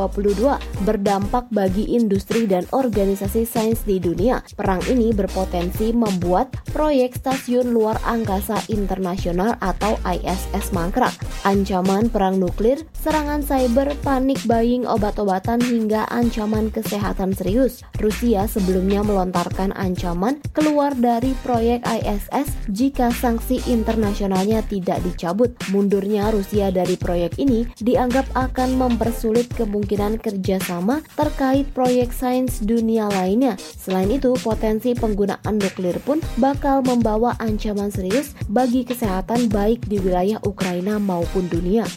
berdampak 0.83 1.47
bagi 1.55 1.95
industri 1.95 2.43
dan 2.43 2.67
organisasi 2.75 3.47
sains 3.47 3.79
di 3.87 3.95
dunia. 4.03 4.43
Perang 4.59 4.83
ini 4.91 5.15
berpotensi 5.15 5.95
membuat 5.95 6.51
proyek 6.75 7.15
stasiun 7.15 7.71
luar 7.71 7.95
angkasa 8.03 8.59
internasional 8.67 9.55
atau 9.63 9.95
ISS 10.03 10.75
mangkrak. 10.75 11.15
Ancaman 11.47 12.11
perang 12.11 12.35
nuklir, 12.35 12.83
serangan 12.91 13.39
cyber, 13.39 13.95
panik 14.03 14.43
buying 14.51 14.83
obat-obatan 14.83 15.63
hingga 15.63 16.11
ancaman 16.11 16.67
kesehatan 16.75 17.31
serius. 17.31 17.87
Rusia 18.03 18.51
sebelumnya 18.51 18.99
melontarkan 19.07 19.71
ancaman 19.79 20.43
keluar 20.51 20.91
dari 20.91 21.31
proyek 21.39 21.87
ISS 21.87 22.48
jika 22.69 23.09
sanksi 23.09 23.63
internasionalnya 23.71 24.61
tidak 24.67 25.01
dicabut. 25.01 25.55
Mundurnya 25.71 26.29
Rusia 26.29 26.69
dari 26.69 26.99
proyek 26.99 27.39
ini 27.41 27.65
dianggap 27.81 28.29
akan 28.35 28.77
mempersulit 28.77 29.49
kemungkinan 29.55 30.21
kerjasama 30.21 31.01
terkait 31.15 31.71
proyek 31.71 32.11
sains 32.11 32.61
dunia 32.61 33.09
lainnya. 33.09 33.57
Selain 33.57 34.11
itu, 34.11 34.35
potensi 34.39 34.93
penggunaan 34.93 35.55
nuklir 35.57 35.97
pun 36.03 36.19
bakal 36.37 36.85
membawa 36.85 37.33
ancaman 37.39 37.89
serius 37.89 38.35
bagi 38.51 38.85
kesehatan 38.85 39.47
baik 39.49 39.87
di 39.87 39.97
wilayah 39.97 40.37
Ukraina 40.43 40.99
maupun 40.99 41.47
dunia. 41.47 41.87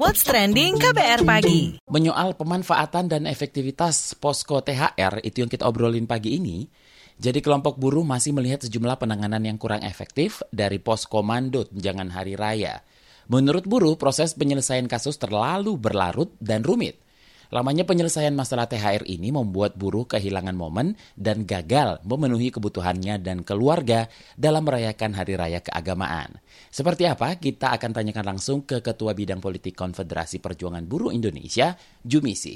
What's 0.00 0.24
Trending 0.24 0.80
KBR 0.80 1.28
Pagi 1.28 1.76
Menyoal 1.92 2.32
pemanfaatan 2.32 3.12
dan 3.12 3.28
efektivitas 3.28 4.16
posko 4.16 4.64
THR 4.64 5.20
itu 5.20 5.44
yang 5.44 5.52
kita 5.52 5.68
obrolin 5.68 6.08
pagi 6.08 6.40
ini 6.40 6.64
jadi 7.20 7.44
kelompok 7.44 7.76
buruh 7.76 8.00
masih 8.00 8.32
melihat 8.32 8.64
sejumlah 8.64 8.96
penanganan 8.96 9.44
yang 9.44 9.60
kurang 9.60 9.84
efektif 9.84 10.40
dari 10.48 10.80
pos 10.80 11.04
komando 11.04 11.68
tunjangan 11.68 12.16
hari 12.16 12.32
raya. 12.32 12.80
Menurut 13.28 13.68
buruh, 13.68 14.00
proses 14.00 14.32
penyelesaian 14.32 14.88
kasus 14.88 15.20
terlalu 15.20 15.76
berlarut 15.76 16.32
dan 16.40 16.64
rumit. 16.64 16.96
Lamanya 17.50 17.82
penyelesaian 17.82 18.30
masalah 18.30 18.70
THR 18.70 19.02
ini 19.10 19.34
membuat 19.34 19.74
buruh 19.74 20.06
kehilangan 20.06 20.54
momen 20.54 20.94
dan 21.18 21.42
gagal 21.42 21.98
memenuhi 22.06 22.54
kebutuhannya 22.54 23.18
dan 23.18 23.42
keluarga 23.42 24.06
dalam 24.38 24.62
merayakan 24.62 25.18
Hari 25.18 25.34
Raya 25.34 25.58
Keagamaan. 25.58 26.38
Seperti 26.70 27.10
apa? 27.10 27.34
Kita 27.42 27.74
akan 27.74 27.90
tanyakan 27.90 28.38
langsung 28.38 28.62
ke 28.62 28.78
Ketua 28.78 29.18
Bidang 29.18 29.42
Politik 29.42 29.74
Konfederasi 29.74 30.38
Perjuangan 30.38 30.86
Buruh 30.86 31.10
Indonesia, 31.10 31.74
Jumisi. 32.06 32.54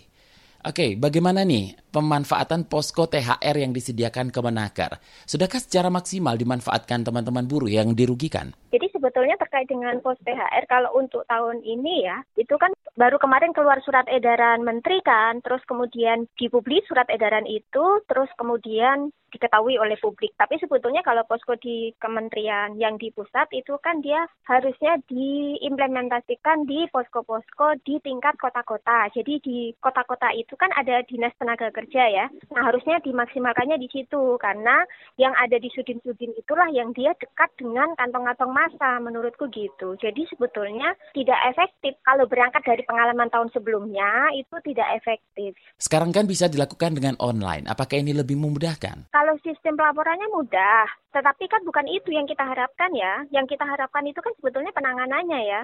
Oke, 0.63 0.95
bagaimana 0.95 1.43
nih 1.43 1.84
pemanfaatan 1.95 2.67
posko 2.67 3.07
THR 3.07 3.55
yang 3.55 3.71
disediakan 3.71 4.35
Kemenaker? 4.35 4.99
Sudahkah 5.31 5.63
secara 5.63 5.87
maksimal 5.95 6.35
dimanfaatkan 6.35 7.07
teman-teman 7.07 7.47
buruh 7.47 7.71
yang 7.71 7.95
dirugikan? 7.95 8.51
Jadi 8.75 8.91
sebetulnya 8.91 9.39
terkait 9.39 9.71
dengan 9.71 10.03
pos 10.03 10.19
THR 10.27 10.67
kalau 10.67 10.91
untuk 10.99 11.23
tahun 11.31 11.63
ini 11.63 12.11
ya, 12.11 12.19
itu 12.35 12.59
kan 12.59 12.75
baru 12.99 13.23
kemarin 13.23 13.55
keluar 13.55 13.79
surat 13.87 14.11
edaran 14.11 14.67
menteri 14.67 14.99
kan, 15.07 15.39
terus 15.47 15.63
kemudian 15.71 16.27
dipublis 16.35 16.83
surat 16.91 17.07
edaran 17.07 17.47
itu, 17.47 18.03
terus 18.11 18.27
kemudian 18.35 19.15
diketahui 19.35 19.75
oleh 19.83 19.99
publik. 19.99 20.31
Tapi 20.39 20.63
sebetulnya 20.63 21.03
kalau 21.03 21.27
posko 21.27 21.59
di 21.59 21.91
kementerian 21.99 22.79
yang 22.79 22.95
di 22.95 23.11
pusat 23.11 23.51
itu 23.51 23.75
kan 23.83 23.99
dia 23.99 24.31
harusnya 24.47 25.03
diimplementasikan 25.11 26.63
di 26.71 26.87
posko-posko 26.95 27.83
di 27.83 27.99
tingkat 27.99 28.39
kota-kota. 28.39 29.11
Jadi 29.11 29.43
di 29.43 29.59
kota-kota 29.83 30.31
itu 30.39 30.55
kan 30.55 30.71
ada 30.79 31.03
dinas 31.03 31.35
tenaga 31.35 31.75
kerja 31.75 31.84
ya. 31.93 32.27
Nah 32.55 32.63
harusnya 32.71 33.03
dimaksimalkannya 33.05 33.77
di 33.77 33.89
situ 33.93 34.41
karena 34.41 34.87
yang 35.21 35.37
ada 35.37 35.61
di 35.61 35.69
sudin-sudin 35.75 36.33
itulah 36.39 36.71
yang 36.73 36.95
dia 36.97 37.13
dekat 37.19 37.51
dengan 37.61 37.93
kantong-kantong 37.99 38.53
masa 38.55 39.03
menurutku 39.03 39.51
gitu. 39.53 39.99
Jadi 40.01 40.25
sebetulnya 40.33 40.97
tidak 41.13 41.41
efektif 41.53 41.99
kalau 42.07 42.25
berangkat 42.25 42.65
dari 42.65 42.83
pengalaman 42.87 43.29
tahun 43.29 43.51
sebelumnya 43.53 44.33
itu 44.33 44.57
tidak 44.65 44.89
efektif. 45.03 45.53
Sekarang 45.77 46.15
kan 46.15 46.25
bisa 46.25 46.49
dilakukan 46.49 46.95
dengan 46.95 47.19
online. 47.21 47.67
Apakah 47.69 48.01
ini 48.01 48.15
lebih 48.15 48.39
memudahkan? 48.39 49.11
Kalau 49.11 49.35
sistem 49.43 49.75
pelaporannya 49.75 50.31
mudah, 50.31 50.87
tetapi 51.13 51.45
kan 51.51 51.63
bukan 51.67 51.87
itu 51.91 52.15
yang 52.15 52.25
kita 52.25 52.43
harapkan 52.43 52.91
ya. 52.95 53.27
Yang 53.35 53.57
kita 53.57 53.65
harapkan 53.67 54.07
itu 54.07 54.19
kan 54.23 54.33
sebetulnya 54.39 54.73
penanganannya 54.73 55.41
ya. 55.45 55.61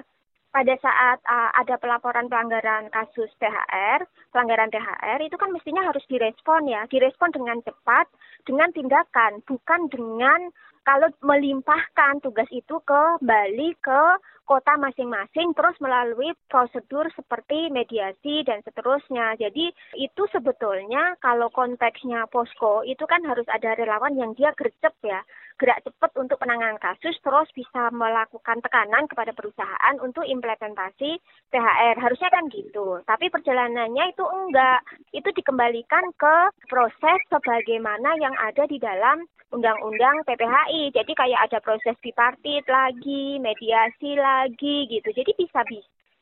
Pada 0.51 0.75
saat 0.83 1.17
uh, 1.25 1.49
ada 1.55 1.79
pelaporan 1.79 2.27
pelanggaran 2.27 2.91
kasus 2.91 3.31
THR, 3.39 4.03
pelanggaran 4.35 4.67
THR 4.67 5.19
itu 5.23 5.35
kan 5.39 5.49
mestinya 5.55 5.87
harus 5.87 6.03
direspon 6.11 6.67
ya, 6.67 6.83
direspon 6.91 7.31
dengan 7.31 7.63
cepat, 7.63 8.11
dengan 8.43 8.69
tindakan, 8.75 9.39
bukan 9.47 9.87
dengan 9.87 10.51
kalau 10.81 11.07
melimpahkan 11.21 12.19
tugas 12.25 12.49
itu 12.49 12.81
kembali 12.83 13.77
ke 13.79 14.03
kota 14.49 14.75
masing-masing 14.75 15.55
terus 15.55 15.77
melalui 15.79 16.35
prosedur 16.51 17.07
seperti 17.15 17.71
mediasi 17.71 18.43
dan 18.43 18.59
seterusnya. 18.65 19.39
Jadi 19.39 19.71
itu 19.95 20.23
sebetulnya 20.33 21.15
kalau 21.23 21.47
konteksnya 21.53 22.27
posko 22.27 22.83
itu 22.83 23.05
kan 23.07 23.23
harus 23.23 23.47
ada 23.47 23.77
relawan 23.79 24.17
yang 24.19 24.35
dia 24.35 24.51
gercep 24.57 24.91
ya, 25.05 25.23
gerak 25.61 25.85
cepat 25.85 26.09
untuk 26.17 26.41
penanganan 26.41 26.81
kasus 26.81 27.13
terus 27.21 27.45
bisa 27.53 27.93
melakukan 27.93 28.57
tekanan 28.65 29.05
kepada 29.05 29.29
perusahaan 29.37 29.95
untuk 30.01 30.25
implementasi 30.25 31.21
THR. 31.53 31.95
Harusnya 32.01 32.33
kan 32.33 32.49
gitu. 32.49 32.97
Tapi 33.05 33.29
perjalanannya 33.29 34.09
itu 34.09 34.25
enggak. 34.25 34.81
Itu 35.13 35.29
dikembalikan 35.29 36.09
ke 36.17 36.35
proses 36.65 37.21
sebagaimana 37.29 38.17
yang 38.17 38.33
ada 38.41 38.65
di 38.65 38.81
dalam 38.81 39.21
undang-undang 39.53 40.25
PPHI. 40.25 40.89
Jadi 40.97 41.13
kayak 41.13 41.45
ada 41.45 41.61
proses 41.61 41.93
bipartit 42.01 42.65
lagi, 42.65 43.37
mediasi 43.37 44.17
lagi 44.17 44.89
gitu. 44.89 45.13
Jadi 45.13 45.37
bisa 45.37 45.61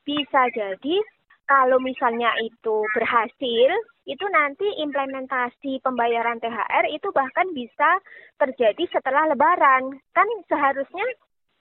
bisa 0.03 0.41
jadi 0.51 0.99
kalau 1.49 1.81
misalnya 1.81 2.29
itu 2.45 2.85
berhasil, 2.93 3.69
itu 4.09 4.25
nanti 4.33 4.65
implementasi 4.81 5.85
pembayaran 5.85 6.41
THR 6.41 6.89
itu 6.89 7.13
bahkan 7.13 7.45
bisa 7.53 8.01
terjadi 8.41 8.83
setelah 8.89 9.29
lebaran. 9.29 10.01
Kan 10.17 10.25
seharusnya 10.49 11.05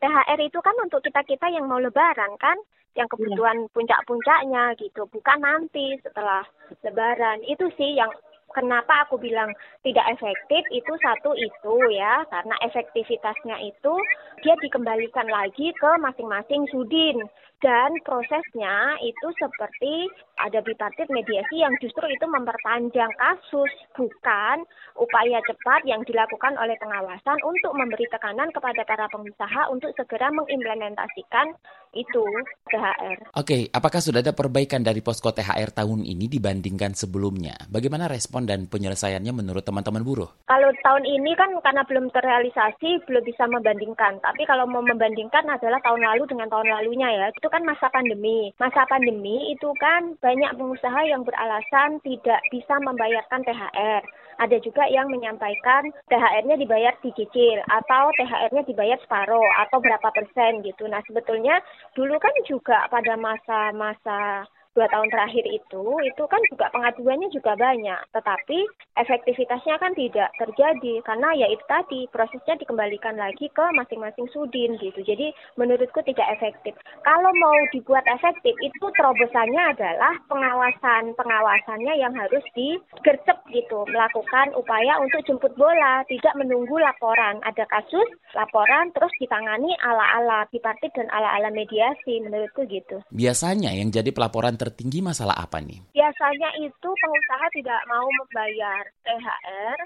THR 0.00 0.40
itu 0.40 0.56
kan 0.64 0.72
untuk 0.80 1.04
kita-kita 1.04 1.52
yang 1.52 1.68
mau 1.68 1.76
lebaran 1.76 2.40
kan, 2.40 2.56
yang 2.96 3.04
kebutuhan 3.12 3.68
puncak-puncaknya 3.76 4.72
gitu, 4.80 5.04
bukan 5.12 5.38
nanti 5.44 6.00
setelah 6.00 6.40
lebaran. 6.80 7.44
Itu 7.44 7.68
sih 7.76 8.00
yang 8.00 8.08
kenapa 8.56 9.04
aku 9.04 9.20
bilang 9.20 9.52
tidak 9.84 10.08
efektif 10.16 10.64
itu 10.72 10.92
satu 11.04 11.36
itu 11.36 11.74
ya 11.92 12.24
karena 12.32 12.56
efektivitasnya 12.64 13.56
itu 13.60 13.94
dia 14.40 14.56
dikembalikan 14.64 15.28
lagi 15.28 15.68
ke 15.76 15.90
masing-masing 16.00 16.64
sudin 16.72 17.28
dan 17.58 17.90
prosesnya 18.06 18.94
itu 19.02 19.28
seperti 19.34 20.06
ada 20.38 20.62
bipartit 20.62 21.10
mediasi 21.10 21.58
yang 21.58 21.74
justru 21.82 22.06
itu 22.06 22.26
memperpanjang 22.30 23.10
kasus 23.18 23.72
bukan 23.98 24.62
upaya 24.94 25.42
cepat 25.42 25.82
yang 25.82 25.98
dilakukan 26.06 26.54
oleh 26.54 26.78
pengawasan 26.78 27.38
untuk 27.42 27.74
memberi 27.74 28.06
tekanan 28.06 28.46
kepada 28.54 28.86
para 28.86 29.10
pengusaha 29.10 29.66
untuk 29.74 29.90
segera 29.98 30.30
mengimplementasikan 30.30 31.50
itu 31.96 32.24
THR. 32.70 33.32
Oke, 33.34 33.72
apakah 33.72 33.98
sudah 33.98 34.20
ada 34.20 34.36
perbaikan 34.36 34.84
dari 34.84 35.00
posko 35.00 35.32
THR 35.32 35.72
tahun 35.72 36.04
ini 36.04 36.30
dibandingkan 36.30 36.94
sebelumnya? 36.94 37.56
Bagaimana 37.66 38.06
respon 38.06 38.44
dan 38.44 38.68
penyelesaiannya 38.68 39.32
menurut 39.32 39.64
teman-teman 39.64 40.04
buruh? 40.04 40.30
Kalau 40.46 40.70
tahun 40.84 41.04
ini 41.08 41.32
kan 41.34 41.50
karena 41.64 41.82
belum 41.88 42.12
terrealisasi 42.12 43.08
belum 43.08 43.24
bisa 43.24 43.48
membandingkan. 43.48 44.20
Tapi 44.20 44.44
kalau 44.44 44.68
mau 44.68 44.84
membandingkan 44.84 45.48
adalah 45.48 45.80
tahun 45.80 46.04
lalu 46.04 46.28
dengan 46.28 46.52
tahun 46.52 46.68
lalunya 46.68 47.08
ya. 47.08 47.26
Itu 47.32 47.47
kan 47.48 47.64
masa 47.64 47.88
pandemi. 47.90 48.52
Masa 48.56 48.84
pandemi 48.86 49.52
itu 49.52 49.68
kan 49.80 50.14
banyak 50.20 50.54
pengusaha 50.56 51.00
yang 51.08 51.24
beralasan 51.24 52.00
tidak 52.04 52.40
bisa 52.52 52.74
membayarkan 52.80 53.44
THR. 53.44 54.02
Ada 54.38 54.62
juga 54.62 54.86
yang 54.86 55.10
menyampaikan 55.10 55.90
THR-nya 56.06 56.56
dibayar 56.62 56.94
dicicil 57.02 57.58
atau 57.66 58.14
THR-nya 58.14 58.62
dibayar 58.70 58.98
separuh 59.02 59.48
atau 59.66 59.82
berapa 59.82 60.08
persen 60.14 60.62
gitu. 60.62 60.86
Nah 60.86 61.02
sebetulnya 61.10 61.58
dulu 61.98 62.14
kan 62.22 62.32
juga 62.46 62.86
pada 62.86 63.18
masa-masa 63.18 64.46
dua 64.76 64.86
tahun 64.92 65.08
terakhir 65.10 65.44
itu, 65.48 65.84
itu 66.04 66.22
kan 66.28 66.40
juga 66.52 66.66
pengaduannya 66.74 67.28
juga 67.32 67.56
banyak, 67.56 68.00
tetapi 68.12 68.58
efektivitasnya 68.98 69.76
kan 69.80 69.92
tidak 69.94 70.28
terjadi 70.36 71.00
karena 71.06 71.28
ya 71.38 71.46
itu 71.48 71.64
tadi 71.70 72.00
prosesnya 72.10 72.58
dikembalikan 72.58 73.16
lagi 73.16 73.48
ke 73.48 73.64
masing-masing 73.74 74.26
sudin 74.34 74.76
gitu. 74.82 75.00
Jadi 75.06 75.30
menurutku 75.56 76.02
tidak 76.04 76.26
efektif. 76.38 76.74
Kalau 77.06 77.30
mau 77.40 77.56
dibuat 77.72 78.04
efektif 78.10 78.52
itu 78.60 78.86
terobosannya 78.98 79.62
adalah 79.78 80.14
pengawasan 80.26 81.14
pengawasannya 81.14 81.94
yang 81.96 82.12
harus 82.14 82.44
digercep 82.52 83.38
gitu, 83.54 83.86
melakukan 83.88 84.52
upaya 84.58 84.98
untuk 85.00 85.22
jemput 85.24 85.54
bola, 85.54 86.02
tidak 86.10 86.34
menunggu 86.34 86.76
laporan. 86.76 87.40
Ada 87.46 87.64
kasus 87.70 88.08
laporan 88.34 88.90
terus 88.92 89.10
ditangani 89.22 89.72
ala-ala 89.80 90.44
bipartit 90.50 90.90
dan 90.92 91.06
ala-ala 91.14 91.48
mediasi 91.54 92.20
menurutku 92.20 92.66
gitu. 92.66 93.00
Biasanya 93.14 93.72
yang 93.72 93.94
jadi 93.94 94.10
pelaporan 94.10 94.57
tertinggi 94.58 94.98
masalah 94.98 95.38
apa 95.38 95.62
nih? 95.62 95.78
Biasanya 95.94 96.50
itu 96.58 96.88
pengusaha 96.90 97.46
tidak 97.54 97.80
mau 97.86 98.04
membayar 98.04 98.82
THR 99.06 99.78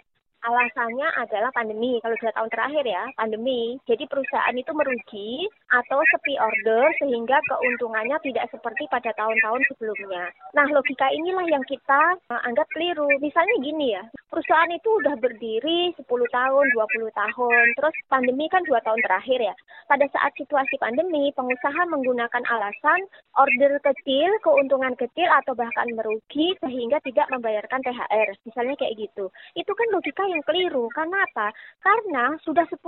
Alasannya 0.43 1.07
adalah 1.23 1.55
pandemi. 1.55 2.03
Kalau 2.03 2.19
dua 2.19 2.35
tahun 2.35 2.51
terakhir 2.51 2.83
ya, 2.83 3.07
pandemi. 3.15 3.79
Jadi 3.87 4.11
perusahaan 4.11 4.57
itu 4.59 4.75
merugi 4.75 5.47
atau 5.71 6.03
sepi 6.03 6.35
order 6.35 6.83
sehingga 6.99 7.39
keuntungannya 7.47 8.19
tidak 8.27 8.51
seperti 8.51 8.91
pada 8.91 9.15
tahun-tahun 9.15 9.63
sebelumnya. 9.71 10.35
Nah, 10.59 10.67
logika 10.75 11.07
inilah 11.15 11.47
yang 11.47 11.63
kita 11.71 12.19
uh, 12.27 12.43
anggap 12.43 12.67
keliru. 12.75 13.07
Misalnya 13.23 13.55
gini 13.63 13.95
ya, 13.95 14.03
perusahaan 14.35 14.73
itu 14.75 14.89
udah 14.99 15.15
berdiri 15.23 15.95
10 15.95 16.11
tahun, 16.11 16.65
20 16.75 17.13
tahun, 17.15 17.65
terus 17.79 17.95
pandemi 18.11 18.51
kan 18.51 18.67
dua 18.67 18.83
tahun 18.83 18.99
terakhir 19.07 19.39
ya. 19.39 19.55
Pada 19.87 20.11
saat 20.11 20.35
situasi 20.35 20.75
pandemi, 20.83 21.31
pengusaha 21.39 21.87
menggunakan 21.87 22.43
alasan 22.51 23.01
order 23.39 23.79
kecil, 23.79 24.31
keuntungan 24.43 24.99
kecil, 24.99 25.29
atau 25.39 25.55
bahkan 25.55 25.87
merugi 25.95 26.59
sehingga 26.59 26.99
tidak 27.07 27.31
membayarkan 27.31 27.81
THR. 27.87 28.29
Misalnya 28.43 28.75
kayak 28.75 28.99
gitu. 28.99 29.31
Itu 29.55 29.73
kan 29.73 29.87
logika 29.95 30.25
yang 30.33 30.43
keliru. 30.49 30.89
Karena 30.97 31.21
apa? 31.29 31.53
Karena 31.85 32.33
sudah 32.41 32.65
10-20 32.65 32.81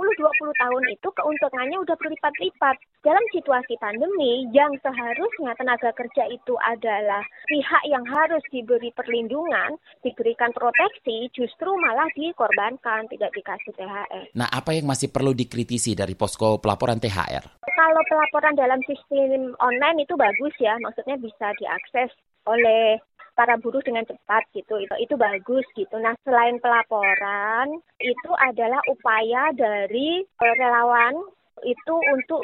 tahun 0.57 0.83
itu 0.89 1.07
keuntungannya 1.13 1.77
udah 1.85 1.95
berlipat-lipat. 1.95 2.75
Dalam 3.05 3.21
situasi 3.29 3.77
pandemi 3.77 4.49
yang 4.49 4.73
seharusnya 4.81 5.53
tenaga 5.61 5.93
kerja 5.93 6.25
itu 6.33 6.57
adalah 6.57 7.21
pihak 7.45 7.83
yang 7.85 8.01
harus 8.09 8.41
diberi 8.49 8.89
perlindungan, 8.97 9.77
diberikan 10.01 10.49
proteksi, 10.49 11.29
justru 11.37 11.69
malah 11.77 12.09
dikorbankan, 12.17 13.05
tidak 13.13 13.29
dikasih 13.37 13.71
THR. 13.77 14.23
Nah, 14.33 14.49
apa 14.49 14.73
yang 14.73 14.89
masih 14.89 15.13
perlu 15.13 15.37
dikritisi 15.37 15.93
dari 15.93 16.17
posko 16.17 16.57
pelaporan 16.57 16.97
THR? 16.97 17.61
Kalau 17.61 18.01
pelaporan 18.09 18.57
dalam 18.57 18.81
sistem 18.89 19.53
online 19.61 20.01
itu 20.01 20.17
bagus 20.17 20.55
ya, 20.57 20.73
maksudnya 20.81 21.21
bisa 21.21 21.53
diakses 21.61 22.09
oleh 22.45 22.97
para 23.35 23.59
buruh 23.59 23.83
dengan 23.83 24.07
cepat 24.07 24.47
gitu 24.55 24.79
itu 24.79 24.95
itu 24.97 25.15
bagus 25.19 25.67
gitu 25.75 25.95
nah 25.99 26.15
selain 26.23 26.57
pelaporan 26.63 27.83
itu 27.99 28.31
adalah 28.39 28.79
upaya 28.87 29.51
dari 29.53 30.23
uh, 30.23 30.55
relawan 30.57 31.15
itu 31.63 31.95
untuk 32.15 32.41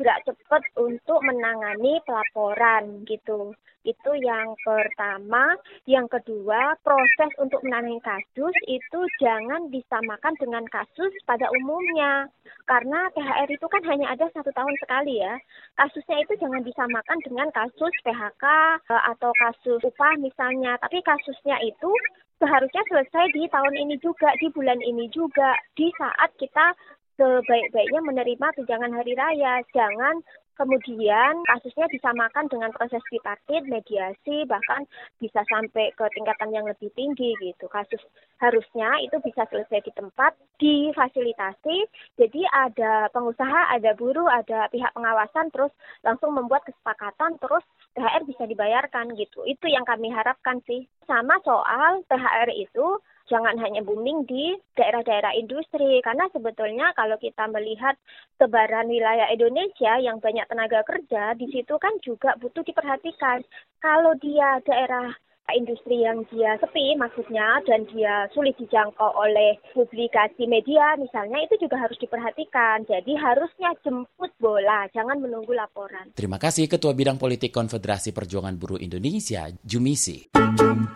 gerak 0.00 0.22
cepat 0.24 0.62
untuk 0.80 1.20
menangani 1.20 2.00
pelaporan 2.08 3.04
gitu. 3.04 3.52
Itu 3.80 4.12
yang 4.20 4.52
pertama. 4.60 5.56
Yang 5.88 6.20
kedua, 6.20 6.76
proses 6.84 7.32
untuk 7.40 7.64
menangani 7.64 7.96
kasus 8.04 8.52
itu 8.68 9.00
jangan 9.20 9.72
disamakan 9.72 10.36
dengan 10.36 10.64
kasus 10.68 11.12
pada 11.24 11.48
umumnya. 11.62 12.28
Karena 12.68 13.08
THR 13.16 13.48
itu 13.48 13.66
kan 13.72 13.82
hanya 13.88 14.12
ada 14.12 14.28
satu 14.36 14.52
tahun 14.52 14.76
sekali 14.84 15.24
ya. 15.24 15.40
Kasusnya 15.80 16.20
itu 16.20 16.36
jangan 16.36 16.60
disamakan 16.60 17.18
dengan 17.24 17.48
kasus 17.56 17.94
PHK 18.04 18.44
eh, 18.92 19.02
atau 19.16 19.32
kasus 19.40 19.80
upah 19.80 20.14
misalnya. 20.20 20.76
Tapi 20.84 21.00
kasusnya 21.00 21.56
itu 21.64 21.90
seharusnya 22.36 22.82
selesai 22.88 23.24
di 23.32 23.48
tahun 23.48 23.74
ini 23.76 23.96
juga, 24.00 24.32
di 24.40 24.48
bulan 24.52 24.80
ini 24.80 25.08
juga, 25.12 25.56
di 25.76 25.92
saat 25.96 26.32
kita 26.36 26.72
sebaik-baiknya 27.20 28.00
menerima 28.00 28.46
tunjangan 28.56 28.92
hari 28.96 29.12
raya. 29.12 29.60
Jangan 29.76 30.24
kemudian 30.60 31.40
kasusnya 31.48 31.88
disamakan 31.88 32.44
dengan 32.52 32.68
proses 32.76 33.00
tripartit, 33.08 33.64
mediasi, 33.64 34.44
bahkan 34.44 34.84
bisa 35.16 35.40
sampai 35.48 35.88
ke 35.96 36.04
tingkatan 36.12 36.52
yang 36.52 36.68
lebih 36.68 36.92
tinggi 36.92 37.32
gitu. 37.40 37.64
Kasus 37.72 38.04
harusnya 38.36 39.00
itu 39.00 39.16
bisa 39.24 39.48
selesai 39.48 39.80
di 39.80 39.92
tempat, 39.96 40.36
difasilitasi. 40.60 41.88
Jadi 42.20 42.44
ada 42.52 43.08
pengusaha, 43.08 43.72
ada 43.72 43.96
buruh, 43.96 44.28
ada 44.28 44.68
pihak 44.68 44.92
pengawasan, 44.92 45.48
terus 45.48 45.72
langsung 46.04 46.36
membuat 46.36 46.68
kesepakatan, 46.68 47.40
terus 47.40 47.64
THR 47.96 48.28
bisa 48.28 48.44
dibayarkan 48.44 49.16
gitu. 49.16 49.40
Itu 49.48 49.64
yang 49.72 49.88
kami 49.88 50.12
harapkan 50.12 50.60
sih. 50.68 50.84
Sama 51.08 51.40
soal 51.40 52.04
THR 52.04 52.52
itu 52.52 53.00
jangan 53.30 53.54
hanya 53.62 53.80
booming 53.86 54.26
di 54.26 54.58
daerah-daerah 54.74 55.38
industri 55.38 56.02
karena 56.02 56.26
sebetulnya 56.34 56.90
kalau 56.98 57.14
kita 57.22 57.46
melihat 57.46 57.94
sebaran 58.36 58.90
wilayah 58.90 59.30
Indonesia 59.30 60.02
yang 60.02 60.18
banyak 60.18 60.44
tenaga 60.50 60.82
kerja 60.82 61.38
di 61.38 61.46
situ 61.54 61.78
kan 61.78 61.94
juga 62.02 62.34
butuh 62.42 62.66
diperhatikan 62.66 63.46
kalau 63.78 64.18
dia 64.18 64.58
daerah 64.66 65.14
industri 65.54 66.02
yang 66.02 66.22
dia 66.30 66.54
sepi 66.62 66.94
maksudnya 66.94 67.62
dan 67.66 67.86
dia 67.90 68.26
sulit 68.34 68.54
dijangkau 68.58 69.10
oleh 69.18 69.58
publikasi 69.74 70.46
media 70.46 70.94
misalnya 70.98 71.42
itu 71.42 71.66
juga 71.66 71.80
harus 71.80 71.98
diperhatikan. 71.98 72.86
Jadi 72.86 73.12
harusnya 73.18 73.74
jemput 73.82 74.30
bola, 74.38 74.86
jangan 74.94 75.18
menunggu 75.18 75.54
laporan. 75.54 76.14
Terima 76.14 76.38
kasih 76.38 76.70
Ketua 76.70 76.94
Bidang 76.94 77.18
Politik 77.18 77.50
Konfederasi 77.50 78.14
Perjuangan 78.14 78.54
Buruh 78.54 78.78
Indonesia, 78.78 79.50
Jumisi. 79.62 80.30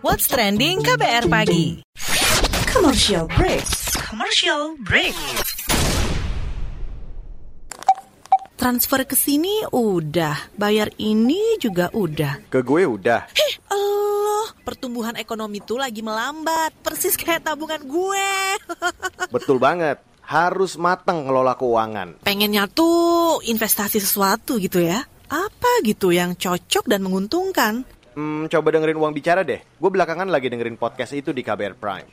What's 0.04 0.30
trending 0.30 0.82
KBR 0.84 1.26
pagi? 1.26 1.82
Commercial 2.74 3.30
break. 3.30 3.62
Commercial 4.02 4.74
break. 4.82 5.14
Transfer 8.58 9.06
ke 9.06 9.14
sini 9.14 9.62
udah, 9.70 10.50
bayar 10.58 10.90
ini 10.98 11.54
juga 11.62 11.94
udah. 11.94 12.42
Ke 12.50 12.66
gue 12.66 12.82
udah. 12.82 13.30
Heh, 13.30 13.54
Allah, 13.70 14.58
pertumbuhan 14.66 15.14
ekonomi 15.14 15.62
tuh 15.62 15.78
lagi 15.78 16.02
melambat, 16.02 16.74
persis 16.82 17.14
kayak 17.14 17.46
tabungan 17.46 17.78
gue. 17.78 18.30
Betul 19.38 19.62
banget. 19.62 20.02
Harus 20.26 20.74
matang 20.74 21.30
ngelola 21.30 21.54
keuangan. 21.54 22.26
Pengennya 22.26 22.66
tuh 22.66 23.38
investasi 23.46 24.02
sesuatu 24.02 24.58
gitu 24.58 24.82
ya. 24.82 25.06
Apa 25.30 25.78
gitu 25.86 26.10
yang 26.10 26.34
cocok 26.34 26.90
dan 26.90 27.06
menguntungkan? 27.06 27.86
Hmm, 28.14 28.46
coba 28.46 28.68
dengerin 28.70 28.98
uang 28.98 29.12
bicara 29.12 29.42
deh. 29.42 29.58
Gue 29.78 29.90
belakangan 29.90 30.30
lagi 30.30 30.46
dengerin 30.46 30.78
podcast 30.78 31.12
itu 31.14 31.34
di 31.34 31.42
KBR 31.42 31.74
Prime. 31.78 32.08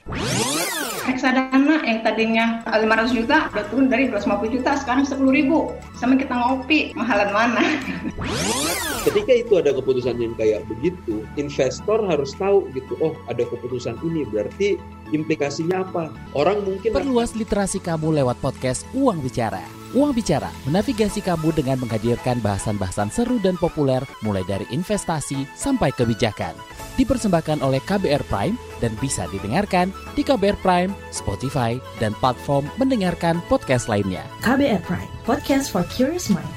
reksadana 1.01 1.81
yang 1.81 2.05
tadinya 2.05 2.45
500 2.69 3.17
juta 3.17 3.49
udah 3.49 3.65
turun 3.73 3.89
dari 3.89 4.05
250 4.05 4.53
juta 4.53 4.77
sekarang 4.77 5.01
10 5.01 5.17
ribu 5.33 5.73
sama 5.97 6.13
kita 6.13 6.29
ngopi 6.29 6.93
mahalan 6.93 7.33
mana 7.33 7.65
ketika 9.09 9.33
itu 9.33 9.53
ada 9.57 9.73
keputusan 9.73 10.21
yang 10.21 10.37
kayak 10.37 10.61
begitu 10.69 11.25
investor 11.41 12.05
harus 12.05 12.37
tahu 12.37 12.69
gitu 12.77 12.93
oh 13.01 13.17
ada 13.25 13.41
keputusan 13.49 13.97
ini 14.05 14.29
berarti 14.29 14.77
implikasinya 15.09 15.81
apa 15.81 16.13
orang 16.37 16.61
mungkin 16.61 16.93
Perluas 16.93 17.33
literasi 17.33 17.81
kamu 17.81 18.21
lewat 18.21 18.37
podcast 18.39 18.85
Uang 18.93 19.25
Bicara. 19.25 19.80
Uang 19.91 20.15
Bicara 20.15 20.47
menavigasi 20.63 21.19
kamu 21.19 21.51
dengan 21.51 21.75
menghadirkan 21.83 22.39
bahasan-bahasan 22.39 23.11
seru 23.11 23.43
dan 23.43 23.59
populer 23.59 23.99
mulai 24.23 24.43
dari 24.47 24.63
investasi 24.71 25.43
sampai 25.51 25.91
kebijakan. 25.91 26.55
Dipersembahkan 26.95 27.59
oleh 27.59 27.83
KBR 27.83 28.23
Prime 28.31 28.55
dan 28.79 28.95
bisa 29.03 29.27
didengarkan 29.27 29.91
di 30.15 30.23
KBR 30.23 30.59
Prime, 30.63 30.91
Spotify, 31.11 31.75
dan 31.99 32.15
platform 32.23 32.71
mendengarkan 32.79 33.43
podcast 33.51 33.91
lainnya. 33.91 34.23
KBR 34.43 34.79
Prime, 34.87 35.11
podcast 35.27 35.67
for 35.67 35.83
curious 35.91 36.31
mind. 36.31 36.47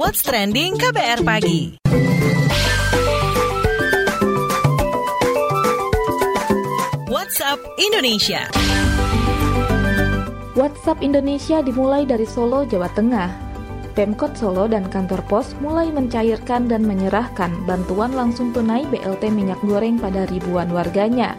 What's 0.00 0.24
trending 0.24 0.80
KBR 0.80 1.20
pagi? 1.20 1.76
WhatsApp 7.12 7.60
Indonesia. 7.76 8.65
WhatsApp 10.56 11.04
Indonesia 11.04 11.60
dimulai 11.60 12.08
dari 12.08 12.24
Solo, 12.24 12.64
Jawa 12.64 12.88
Tengah. 12.96 13.28
Pemkot 13.92 14.40
Solo 14.40 14.64
dan 14.64 14.88
kantor 14.88 15.20
pos 15.28 15.52
mulai 15.60 15.92
mencairkan 15.92 16.64
dan 16.64 16.80
menyerahkan 16.80 17.52
bantuan 17.68 18.16
langsung 18.16 18.56
tunai 18.56 18.88
BLT 18.88 19.36
minyak 19.36 19.60
goreng 19.68 20.00
pada 20.00 20.24
ribuan 20.32 20.72
warganya. 20.72 21.36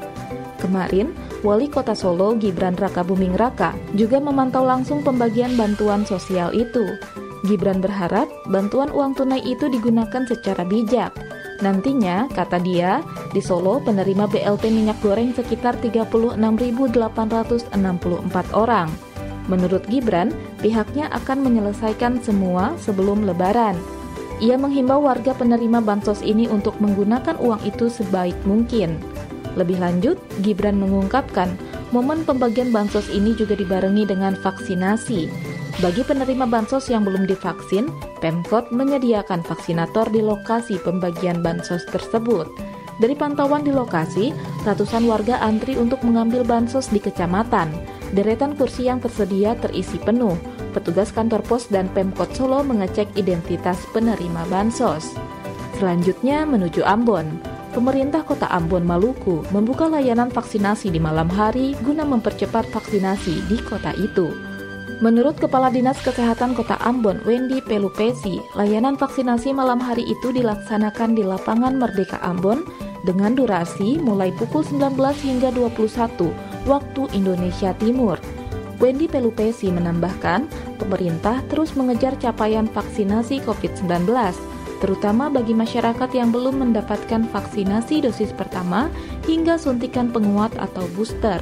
Kemarin, 0.62 1.18
Wali 1.42 1.66
Kota 1.66 1.98
Solo 1.98 2.38
Gibran 2.38 2.78
Raka 2.78 3.02
Buming 3.02 3.34
Raka 3.34 3.74
juga 3.98 4.22
memantau 4.22 4.62
langsung 4.62 5.02
pembagian 5.02 5.58
bantuan 5.58 6.06
sosial 6.06 6.54
itu. 6.54 6.86
Gibran 7.50 7.82
berharap 7.82 8.30
bantuan 8.54 8.94
uang 8.94 9.18
tunai 9.18 9.42
itu 9.42 9.66
digunakan 9.66 10.30
secara 10.30 10.62
bijak. 10.62 11.10
Nantinya, 11.66 12.30
kata 12.38 12.62
dia, 12.62 13.02
di 13.34 13.42
Solo 13.42 13.82
penerima 13.82 14.30
BLT 14.30 14.70
minyak 14.70 15.02
goreng 15.02 15.34
sekitar 15.34 15.74
36.864 15.82 18.54
orang. 18.54 19.07
Menurut 19.48 19.84
Gibran, 19.88 20.36
pihaknya 20.60 21.08
akan 21.16 21.44
menyelesaikan 21.44 22.20
semua 22.24 22.76
sebelum 22.80 23.24
lebaran. 23.24 23.80
Ia 24.38 24.54
menghimbau 24.60 25.02
warga 25.02 25.34
penerima 25.34 25.82
bansos 25.82 26.22
ini 26.22 26.46
untuk 26.46 26.78
menggunakan 26.78 27.40
uang 27.42 27.66
itu 27.66 27.90
sebaik 27.90 28.38
mungkin. 28.46 29.02
Lebih 29.58 29.82
lanjut, 29.82 30.22
Gibran 30.46 30.78
mengungkapkan, 30.78 31.50
momen 31.90 32.22
pembagian 32.22 32.70
bansos 32.70 33.10
ini 33.10 33.34
juga 33.34 33.58
dibarengi 33.58 34.06
dengan 34.06 34.38
vaksinasi. 34.38 35.26
Bagi 35.82 36.02
penerima 36.06 36.46
bansos 36.46 36.90
yang 36.90 37.06
belum 37.06 37.26
divaksin, 37.26 37.90
Pemkot 38.18 38.74
menyediakan 38.74 39.46
vaksinator 39.46 40.10
di 40.10 40.26
lokasi 40.26 40.82
pembagian 40.82 41.46
bansos 41.46 41.86
tersebut. 41.94 42.50
Dari 42.98 43.14
pantauan 43.14 43.62
di 43.62 43.70
lokasi, 43.70 44.34
ratusan 44.66 45.06
warga 45.06 45.38
antri 45.38 45.78
untuk 45.78 46.02
mengambil 46.02 46.42
bansos 46.42 46.90
di 46.90 46.98
kecamatan. 46.98 47.70
Deretan 48.16 48.56
kursi 48.56 48.88
yang 48.88 49.04
tersedia 49.04 49.60
terisi 49.60 50.00
penuh. 50.00 50.40
Petugas 50.72 51.12
kantor 51.12 51.44
pos 51.44 51.68
dan 51.68 51.92
Pemkot 51.92 52.32
Solo 52.32 52.64
mengecek 52.64 53.12
identitas 53.20 53.82
penerima 53.92 54.48
bansos. 54.48 55.18
Selanjutnya 55.76 56.48
menuju 56.48 56.88
Ambon. 56.88 57.42
Pemerintah 57.76 58.26
Kota 58.26 58.50
Ambon, 58.50 58.88
Maluku 58.88 59.46
membuka 59.54 59.86
layanan 59.86 60.34
vaksinasi 60.34 60.90
di 60.90 60.98
malam 60.98 61.30
hari 61.30 61.78
guna 61.84 62.08
mempercepat 62.08 62.66
vaksinasi 62.74 63.46
di 63.52 63.58
kota 63.62 63.94
itu. 63.94 64.34
Menurut 64.98 65.38
Kepala 65.38 65.70
Dinas 65.70 66.02
Kesehatan 66.02 66.58
Kota 66.58 66.74
Ambon, 66.82 67.22
Wendy 67.22 67.62
Pelupesi, 67.62 68.42
layanan 68.58 68.98
vaksinasi 68.98 69.54
malam 69.54 69.78
hari 69.78 70.10
itu 70.10 70.34
dilaksanakan 70.34 71.14
di 71.14 71.22
lapangan 71.22 71.78
Merdeka 71.78 72.18
Ambon 72.26 72.66
dengan 73.06 73.38
durasi 73.38 74.02
mulai 74.02 74.34
pukul 74.34 74.66
19 74.66 74.98
hingga 75.22 75.54
21 75.54 76.47
waktu 76.68 77.08
Indonesia 77.16 77.72
Timur. 77.80 78.20
Wendy 78.78 79.10
Pelupesi 79.10 79.74
menambahkan, 79.74 80.46
pemerintah 80.78 81.42
terus 81.50 81.74
mengejar 81.74 82.14
capaian 82.22 82.70
vaksinasi 82.70 83.42
COVID-19, 83.42 84.06
terutama 84.78 85.34
bagi 85.34 85.58
masyarakat 85.58 86.14
yang 86.14 86.30
belum 86.30 86.62
mendapatkan 86.62 87.26
vaksinasi 87.34 88.06
dosis 88.06 88.30
pertama 88.38 88.94
hingga 89.26 89.58
suntikan 89.58 90.14
penguat 90.14 90.54
atau 90.62 90.86
booster. 90.94 91.42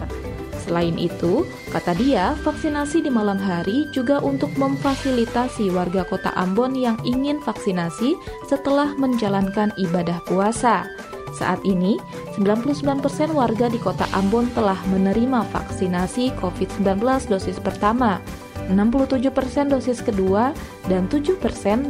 Selain 0.65 0.97
itu, 0.97 1.45
kata 1.69 1.93
dia, 1.93 2.33
vaksinasi 2.41 3.05
di 3.05 3.11
malam 3.13 3.37
hari 3.37 3.85
juga 3.93 4.17
untuk 4.17 4.49
memfasilitasi 4.57 5.69
warga 5.69 6.07
kota 6.07 6.33
Ambon 6.33 6.73
yang 6.73 6.97
ingin 7.05 7.37
vaksinasi 7.37 8.17
setelah 8.49 8.97
menjalankan 8.97 9.69
ibadah 9.77 10.17
puasa. 10.25 10.89
Saat 11.35 11.67
ini, 11.67 11.99
99% 12.39 13.03
warga 13.35 13.67
di 13.67 13.75
kota 13.75 14.07
Ambon 14.15 14.47
telah 14.55 14.79
menerima 14.87 15.43
vaksinasi 15.51 16.31
COVID-19 16.39 17.03
dosis 17.27 17.59
pertama, 17.59 18.23
67% 18.71 19.27
dosis 19.67 19.99
kedua, 19.99 20.55
dan 20.87 21.11
7% 21.11 21.35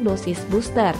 dosis 0.01 0.41
booster. 0.49 0.97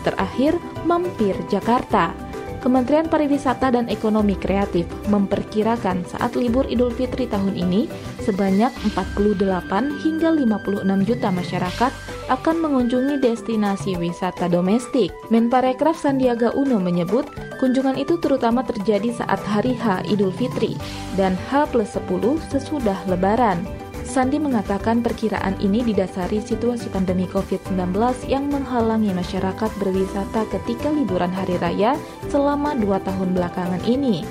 Terakhir, 0.00 0.56
mampir 0.88 1.36
Jakarta. 1.52 2.23
Kementerian 2.64 3.12
Pariwisata 3.12 3.68
dan 3.76 3.92
Ekonomi 3.92 4.40
Kreatif 4.40 4.88
memperkirakan 5.12 6.00
saat 6.08 6.32
libur 6.32 6.64
Idul 6.64 6.88
Fitri 6.88 7.28
tahun 7.28 7.52
ini 7.52 7.92
sebanyak 8.24 8.72
48 8.88 9.68
hingga 10.00 10.32
56 10.32 11.04
juta 11.04 11.28
masyarakat 11.28 11.92
akan 12.32 12.56
mengunjungi 12.64 13.20
destinasi 13.20 14.00
wisata 14.00 14.48
domestik. 14.48 15.12
Menparekraf 15.28 15.92
Sandiaga 15.92 16.56
Uno 16.56 16.80
menyebut 16.80 17.28
kunjungan 17.60 18.00
itu 18.00 18.16
terutama 18.16 18.64
terjadi 18.64 19.12
saat 19.12 19.44
hari 19.44 19.76
H 19.76 20.08
Idul 20.08 20.32
Fitri 20.32 20.72
dan 21.20 21.36
H 21.52 21.68
plus 21.68 21.92
10 21.92 22.08
sesudah 22.48 22.96
Lebaran. 23.12 23.83
Sandi 24.04 24.36
mengatakan 24.36 25.00
perkiraan 25.00 25.56
ini 25.64 25.80
didasari 25.80 26.38
situasi 26.44 26.92
pandemi 26.92 27.24
COVID-19 27.24 27.96
yang 28.28 28.46
menghalangi 28.52 29.10
masyarakat 29.16 29.70
berwisata 29.80 30.44
ketika 30.52 30.92
liburan 30.92 31.32
hari 31.32 31.56
raya 31.58 31.96
selama 32.28 32.76
dua 32.76 33.00
tahun 33.00 33.32
belakangan 33.32 33.80
ini. 33.88 34.22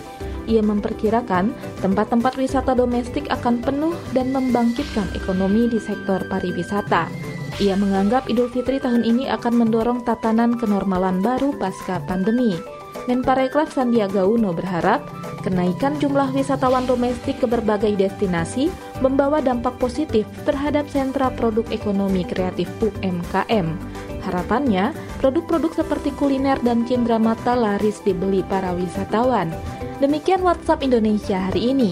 Ia 0.46 0.62
memperkirakan 0.62 1.56
tempat-tempat 1.82 2.38
wisata 2.38 2.78
domestik 2.78 3.32
akan 3.34 3.64
penuh 3.64 3.96
dan 4.14 4.30
membangkitkan 4.30 5.10
ekonomi 5.18 5.72
di 5.72 5.80
sektor 5.82 6.22
pariwisata. 6.30 7.08
Ia 7.62 7.78
menganggap 7.78 8.30
Idul 8.30 8.50
Fitri 8.50 8.82
tahun 8.82 9.06
ini 9.06 9.30
akan 9.30 9.54
mendorong 9.66 10.06
tatanan 10.06 10.58
kenormalan 10.58 11.22
baru 11.22 11.54
pasca 11.58 12.02
pandemi. 12.04 12.58
Menparekraf 13.04 13.76
Sandiaga 13.76 14.24
Uno 14.24 14.56
berharap 14.56 15.04
kenaikan 15.44 16.00
jumlah 16.00 16.32
wisatawan 16.32 16.88
domestik 16.88 17.36
ke 17.44 17.48
berbagai 17.48 18.00
destinasi 18.00 18.72
membawa 19.04 19.44
dampak 19.44 19.76
positif 19.76 20.24
terhadap 20.48 20.88
sentra 20.88 21.28
produk 21.36 21.68
ekonomi 21.68 22.24
kreatif 22.24 22.72
UMKM. 22.80 23.76
Harapannya, 24.24 24.96
produk-produk 25.20 25.84
seperti 25.84 26.16
kuliner 26.16 26.56
dan 26.64 26.88
cindera 26.88 27.20
mata 27.20 27.60
laris 27.60 28.00
dibeli 28.08 28.40
para 28.48 28.72
wisatawan. 28.72 29.52
Demikian 30.00 30.40
WhatsApp 30.40 30.80
Indonesia 30.80 31.52
hari 31.52 31.76
ini. 31.76 31.92